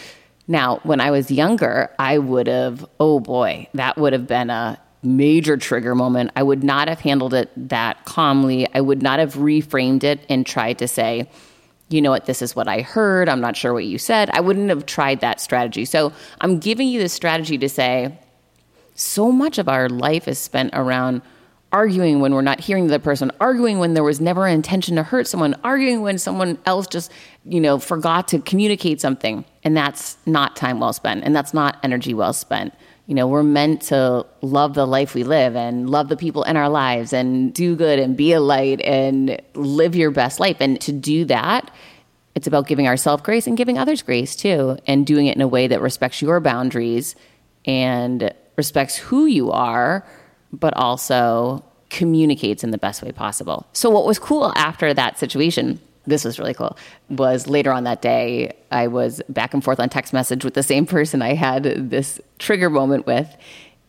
Now, 0.48 0.80
when 0.82 1.00
I 1.00 1.10
was 1.10 1.30
younger, 1.30 1.90
I 1.98 2.18
would 2.18 2.46
have, 2.46 2.86
oh 3.00 3.20
boy, 3.20 3.68
that 3.74 3.96
would 3.96 4.12
have 4.12 4.26
been 4.26 4.50
a 4.50 4.78
major 5.02 5.56
trigger 5.56 5.94
moment. 5.94 6.32
I 6.36 6.42
would 6.42 6.62
not 6.62 6.88
have 6.88 7.00
handled 7.00 7.34
it 7.34 7.50
that 7.68 8.04
calmly. 8.04 8.68
I 8.74 8.80
would 8.80 9.02
not 9.02 9.18
have 9.18 9.34
reframed 9.34 10.04
it 10.04 10.20
and 10.28 10.44
tried 10.44 10.78
to 10.78 10.88
say, 10.88 11.28
you 11.88 12.02
know 12.02 12.10
what, 12.10 12.26
this 12.26 12.42
is 12.42 12.56
what 12.56 12.66
I 12.68 12.80
heard. 12.80 13.28
I'm 13.28 13.40
not 13.40 13.56
sure 13.56 13.72
what 13.72 13.84
you 13.84 13.98
said. 13.98 14.30
I 14.30 14.40
wouldn't 14.40 14.68
have 14.70 14.86
tried 14.86 15.20
that 15.20 15.40
strategy. 15.40 15.84
So 15.84 16.12
I'm 16.40 16.58
giving 16.58 16.88
you 16.88 17.00
this 17.00 17.12
strategy 17.12 17.58
to 17.58 17.68
say, 17.68 18.18
so 18.96 19.30
much 19.30 19.58
of 19.58 19.68
our 19.68 19.88
life 19.88 20.26
is 20.26 20.38
spent 20.38 20.70
around 20.72 21.22
arguing 21.72 22.20
when 22.20 22.32
we're 22.32 22.42
not 22.42 22.60
hearing 22.60 22.86
the 22.86 22.98
person, 22.98 23.30
arguing 23.40 23.78
when 23.78 23.94
there 23.94 24.04
was 24.04 24.20
never 24.20 24.46
an 24.46 24.54
intention 24.54 24.96
to 24.96 25.02
hurt 25.02 25.26
someone, 25.26 25.54
arguing 25.62 26.00
when 26.00 26.16
someone 26.18 26.58
else 26.64 26.86
just, 26.86 27.12
you 27.44 27.60
know, 27.60 27.78
forgot 27.78 28.28
to 28.28 28.38
communicate 28.38 29.00
something. 29.00 29.44
And 29.62 29.76
that's 29.76 30.16
not 30.26 30.56
time 30.56 30.80
well 30.80 30.92
spent. 30.92 31.24
And 31.24 31.36
that's 31.36 31.52
not 31.52 31.76
energy 31.82 32.14
well 32.14 32.32
spent. 32.32 32.72
You 33.06 33.14
know, 33.14 33.26
we're 33.26 33.42
meant 33.42 33.82
to 33.82 34.26
love 34.40 34.74
the 34.74 34.86
life 34.86 35.14
we 35.14 35.22
live 35.22 35.54
and 35.54 35.90
love 35.90 36.08
the 36.08 36.16
people 36.16 36.44
in 36.44 36.56
our 36.56 36.68
lives 36.68 37.12
and 37.12 37.52
do 37.52 37.76
good 37.76 37.98
and 37.98 38.16
be 38.16 38.32
a 38.32 38.40
light 38.40 38.80
and 38.80 39.40
live 39.54 39.94
your 39.94 40.10
best 40.10 40.40
life. 40.40 40.56
And 40.60 40.80
to 40.80 40.92
do 40.92 41.24
that, 41.26 41.70
it's 42.34 42.46
about 42.46 42.66
giving 42.66 42.88
ourselves 42.88 43.22
grace 43.22 43.46
and 43.46 43.56
giving 43.56 43.78
others 43.78 44.02
grace 44.02 44.34
too, 44.34 44.78
and 44.86 45.06
doing 45.06 45.26
it 45.26 45.36
in 45.36 45.42
a 45.42 45.48
way 45.48 45.68
that 45.68 45.80
respects 45.80 46.20
your 46.20 46.40
boundaries 46.40 47.16
and 47.64 48.32
respects 48.56 48.96
who 48.96 49.26
you 49.26 49.50
are 49.50 50.04
but 50.52 50.74
also 50.74 51.64
communicates 51.90 52.64
in 52.64 52.70
the 52.70 52.78
best 52.78 53.02
way 53.02 53.12
possible. 53.12 53.66
So, 53.72 53.90
what 53.90 54.06
was 54.06 54.18
cool 54.18 54.52
after 54.56 54.92
that 54.94 55.18
situation, 55.18 55.80
this 56.06 56.24
was 56.24 56.38
really 56.38 56.54
cool, 56.54 56.76
was 57.08 57.46
later 57.46 57.72
on 57.72 57.84
that 57.84 58.02
day, 58.02 58.56
I 58.70 58.88
was 58.88 59.22
back 59.28 59.54
and 59.54 59.62
forth 59.62 59.80
on 59.80 59.88
text 59.88 60.12
message 60.12 60.44
with 60.44 60.54
the 60.54 60.62
same 60.62 60.86
person 60.86 61.22
I 61.22 61.34
had 61.34 61.64
this 61.90 62.20
trigger 62.38 62.70
moment 62.70 63.06
with. 63.06 63.34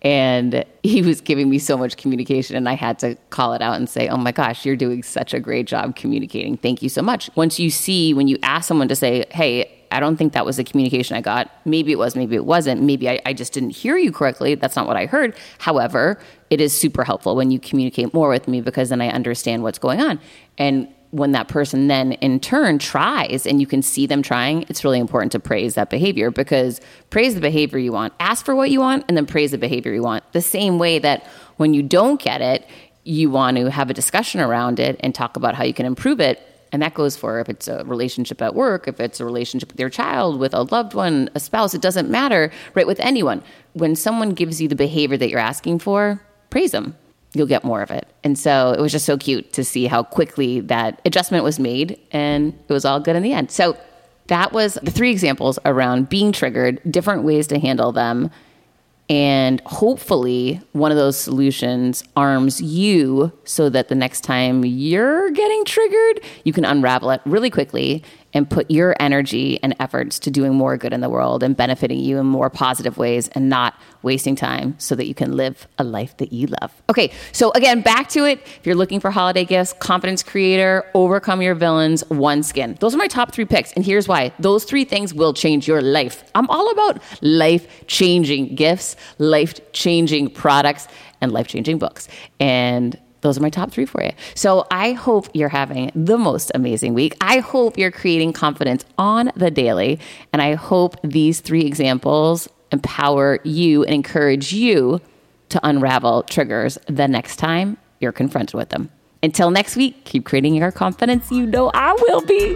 And 0.04 0.64
he 0.84 1.02
was 1.02 1.22
giving 1.22 1.50
me 1.50 1.58
so 1.58 1.76
much 1.76 1.98
communication, 1.98 2.56
and 2.56 2.70
I 2.70 2.76
had 2.76 3.00
to 3.00 3.16
call 3.32 3.54
it 3.54 3.64
out 3.64 3.78
and 3.78 3.90
say, 3.90 4.08
Oh 4.08 4.18
my 4.18 4.32
gosh, 4.32 4.64
you're 4.64 4.76
doing 4.76 5.02
such 5.02 5.34
a 5.34 5.40
great 5.40 5.66
job 5.66 5.96
communicating. 5.96 6.56
Thank 6.56 6.84
you 6.84 6.90
so 6.90 7.02
much. 7.02 7.32
Once 7.34 7.60
you 7.60 7.72
see, 7.72 8.14
when 8.14 8.28
you 8.28 8.38
ask 8.44 8.68
someone 8.68 8.88
to 8.90 8.96
say, 8.96 9.26
Hey, 9.32 9.77
I 9.92 10.00
don't 10.00 10.18
think 10.18 10.34
that 10.34 10.46
was 10.46 10.58
the 10.58 10.64
communication 10.64 11.16
I 11.16 11.22
got. 11.22 11.52
Maybe 11.66 11.92
it 11.92 11.98
was, 11.98 12.16
maybe 12.16 12.36
it 12.36 12.46
wasn't. 12.46 12.82
Maybe 12.82 13.10
I, 13.10 13.20
I, 13.26 13.34
just 13.34 13.54
didn't 13.54 13.72
hear 13.72 13.98
you 13.98 14.12
correctly. 14.12 14.56
That's 14.56 14.76
not 14.76 14.88
what 14.88 14.98
I 14.98 15.06
heard. 15.06 15.36
However, 15.60 16.20
it 16.50 16.62
is 16.62 16.78
super 16.78 17.04
helpful 17.04 17.36
when 17.36 17.52
you 17.52 17.60
communicate 17.60 18.14
more 18.14 18.30
with 18.30 18.48
me 18.48 18.62
because 18.62 18.90
then 18.90 19.02
I 19.02 19.10
understand 19.10 19.64
what's 19.64 19.80
going 19.80 20.02
on. 20.02 20.20
And 20.58 20.88
when 21.12 21.32
that 21.32 21.48
person 21.48 21.88
then 21.88 22.14
in 22.14 22.40
turn 22.40 22.80
tries 22.80 23.46
and 23.46 23.62
you 23.62 23.68
can 23.68 23.82
see 23.82 24.06
them 24.06 24.22
trying, 24.22 24.64
it's 24.64 24.84
really 24.84 25.00
important 25.00 25.32
to 25.32 25.40
praise 25.40 25.76
that 25.76 25.90
behavior 25.90 26.32
because 26.32 26.82
praise 27.10 27.34
the 27.34 27.42
behavior 27.42 27.80
you 27.80 27.92
want, 27.92 28.14
ask 28.20 28.46
for 28.46 28.56
what 28.56 28.70
you 28.70 28.80
want, 28.80 29.06
and 29.08 29.16
then 29.16 29.26
praise 29.26 29.52
the 29.52 29.58
behavior 29.58 29.94
you 29.94 30.04
want. 30.04 30.24
The 30.34 30.42
same 30.42 30.78
way 30.80 31.00
that 31.00 31.26
when 31.58 31.74
you 31.74 31.82
don't 31.82 32.22
get 32.22 32.42
it, 32.42 32.68
you 33.04 33.30
want 33.30 33.56
to 33.58 33.72
have 33.72 33.90
a 33.90 33.94
discussion 33.94 34.42
around 34.42 34.80
it 34.80 34.98
and 35.00 35.16
talk 35.16 35.38
about 35.38 35.56
how 35.56 35.64
you 35.64 35.74
can 35.74 35.86
improve 35.86 36.20
it. 36.20 36.42
And 36.72 36.82
that 36.82 36.94
goes 36.94 37.16
for 37.16 37.40
if 37.40 37.50
it's 37.50 37.68
a 37.68 37.84
relationship 37.86 38.42
at 38.42 38.56
work, 38.56 38.88
if 38.88 39.00
it's 39.00 39.20
a 39.20 39.26
relationship 39.26 39.72
with 39.72 39.80
your 39.80 39.90
child, 39.90 40.40
with 40.40 40.54
a 40.54 40.64
loved 40.64 40.94
one, 40.94 41.30
a 41.36 41.40
spouse, 41.40 41.74
it 41.74 41.82
doesn't 41.82 42.10
matter, 42.10 42.52
right? 42.74 42.88
With 42.88 43.00
anyone. 43.00 43.44
When 43.74 43.96
someone 43.96 44.32
gives 44.32 44.62
you 44.62 44.68
the 44.68 44.76
behavior 44.76 45.18
that 45.18 45.30
you're 45.30 45.40
asking 45.40 45.80
for, 45.80 46.22
praise 46.50 46.72
them 46.72 46.96
you'll 47.34 47.48
get 47.48 47.64
more 47.64 47.82
of 47.82 47.92
it. 47.92 48.08
And 48.24 48.38
so 48.38 48.72
it 48.72 48.82
was 48.82 48.92
just 48.92 49.06
so 49.06 49.18
cute 49.18 49.54
to 49.54 49.64
see 49.64 49.86
how 49.86 50.04
quickly 50.04 50.60
that 50.62 51.02
adjustment 51.06 51.44
was 51.44 51.60
made 51.60 52.00
and 52.12 52.58
it 52.68 52.74
was 52.74 52.86
all 52.86 53.00
good 53.00 53.16
in 53.16 53.24
the 53.24 53.34
end. 53.34 53.52
So 53.52 53.78
that 54.28 54.52
was 54.52 54.76
the 54.82 54.92
three 54.92 55.12
examples 55.12 55.60
around 55.66 56.10
being 56.10 56.32
triggered, 56.32 56.82
different 56.90 57.24
ways 57.24 57.48
to 57.48 57.60
handle 57.60 57.92
them. 57.92 58.32
And 59.10 59.62
hopefully, 59.62 60.60
one 60.74 60.92
of 60.92 60.98
those 60.98 61.18
solutions 61.18 62.04
arms 62.18 62.60
you 62.60 63.32
so 63.46 63.70
that 63.70 63.88
the 63.88 63.96
next 63.96 64.22
time 64.22 64.66
you're 64.66 65.32
getting 65.32 65.64
triggered, 65.64 66.20
you 66.44 66.52
can 66.52 66.66
unravel 66.66 67.12
it 67.12 67.22
really 67.26 67.50
quickly 67.50 68.04
and 68.34 68.50
put 68.50 68.70
your 68.70 68.96
energy 69.00 69.62
and 69.64 69.74
efforts 69.80 70.20
to 70.20 70.30
doing 70.30 70.54
more 70.54 70.76
good 70.76 70.92
in 70.92 71.00
the 71.00 71.10
world 71.10 71.42
and 71.42 71.56
benefiting 71.56 72.00
you 72.00 72.18
in 72.18 72.26
more 72.26 72.50
positive 72.50 72.98
ways 72.98 73.30
and 73.30 73.48
not 73.48 73.76
wasting 74.08 74.36
time 74.36 74.74
so 74.80 74.96
that 74.96 75.06
you 75.06 75.14
can 75.14 75.36
live 75.36 75.68
a 75.78 75.84
life 75.84 76.16
that 76.18 76.32
you 76.32 76.48
love. 76.62 76.72
Okay, 76.90 77.12
so 77.34 77.52
again, 77.52 77.82
back 77.82 78.08
to 78.10 78.26
it. 78.26 78.40
If 78.60 78.66
you're 78.66 78.80
looking 78.84 79.00
for 79.00 79.12
holiday 79.12 79.46
gifts, 79.46 79.74
confidence 79.74 80.24
creator, 80.24 80.90
overcome 80.94 81.42
your 81.42 81.56
villains, 81.56 82.04
OneSkin. 82.06 82.80
Those 82.80 82.96
are 82.96 82.98
my 82.98 83.08
top 83.08 83.34
three 83.34 83.46
picks. 83.46 83.74
And 83.74 83.86
here's 83.86 84.08
why 84.08 84.32
those 84.40 84.64
three 84.64 84.86
things 84.86 85.14
will 85.14 85.34
change 85.34 85.68
your 85.68 85.82
life. 85.82 86.24
I'm 86.34 86.50
all 86.50 86.72
about 86.72 87.04
life 87.22 87.86
changing 87.88 88.56
gifts, 88.56 88.96
life 89.20 89.54
changing 89.74 90.32
products, 90.32 90.88
and 91.22 91.32
life 91.32 91.48
changing 91.48 91.78
books. 91.78 92.08
And 92.40 92.98
those 93.22 93.38
are 93.38 93.42
my 93.42 93.50
top 93.50 93.72
three 93.72 93.86
for 93.86 94.04
you. 94.04 94.12
So 94.36 94.66
I 94.72 94.94
hope 94.94 95.28
you're 95.34 95.50
having 95.50 95.92
the 95.96 96.18
most 96.18 96.52
amazing 96.54 96.94
week. 96.94 97.16
I 97.20 97.40
hope 97.40 97.78
you're 97.78 97.92
creating 97.92 98.34
confidence 98.34 98.86
on 98.98 99.32
the 99.36 99.52
daily. 99.52 100.00
And 100.32 100.42
I 100.42 100.54
hope 100.56 100.96
these 101.04 101.40
three 101.42 101.66
examples 101.66 102.48
empower 102.72 103.40
you 103.44 103.84
and 103.84 103.96
encourage 103.96 104.54
you 104.54 105.02
to 105.50 105.60
unravel 105.64 106.24
triggers 106.24 106.78
the 106.88 107.08
next 107.08 107.38
time 107.38 107.78
you're 108.00 108.12
confronted 108.12 108.56
with 108.56 108.70
them. 108.70 108.90
Until 109.24 109.50
next 109.50 109.76
week, 109.76 110.06
keep 110.06 110.26
creating 110.26 110.56
your 110.56 110.72
confidence. 110.72 111.32
You 111.32 111.46
know 111.46 111.72
I 111.74 111.94
will 111.94 112.22
be. 112.22 112.56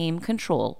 claim 0.01 0.19
control 0.19 0.79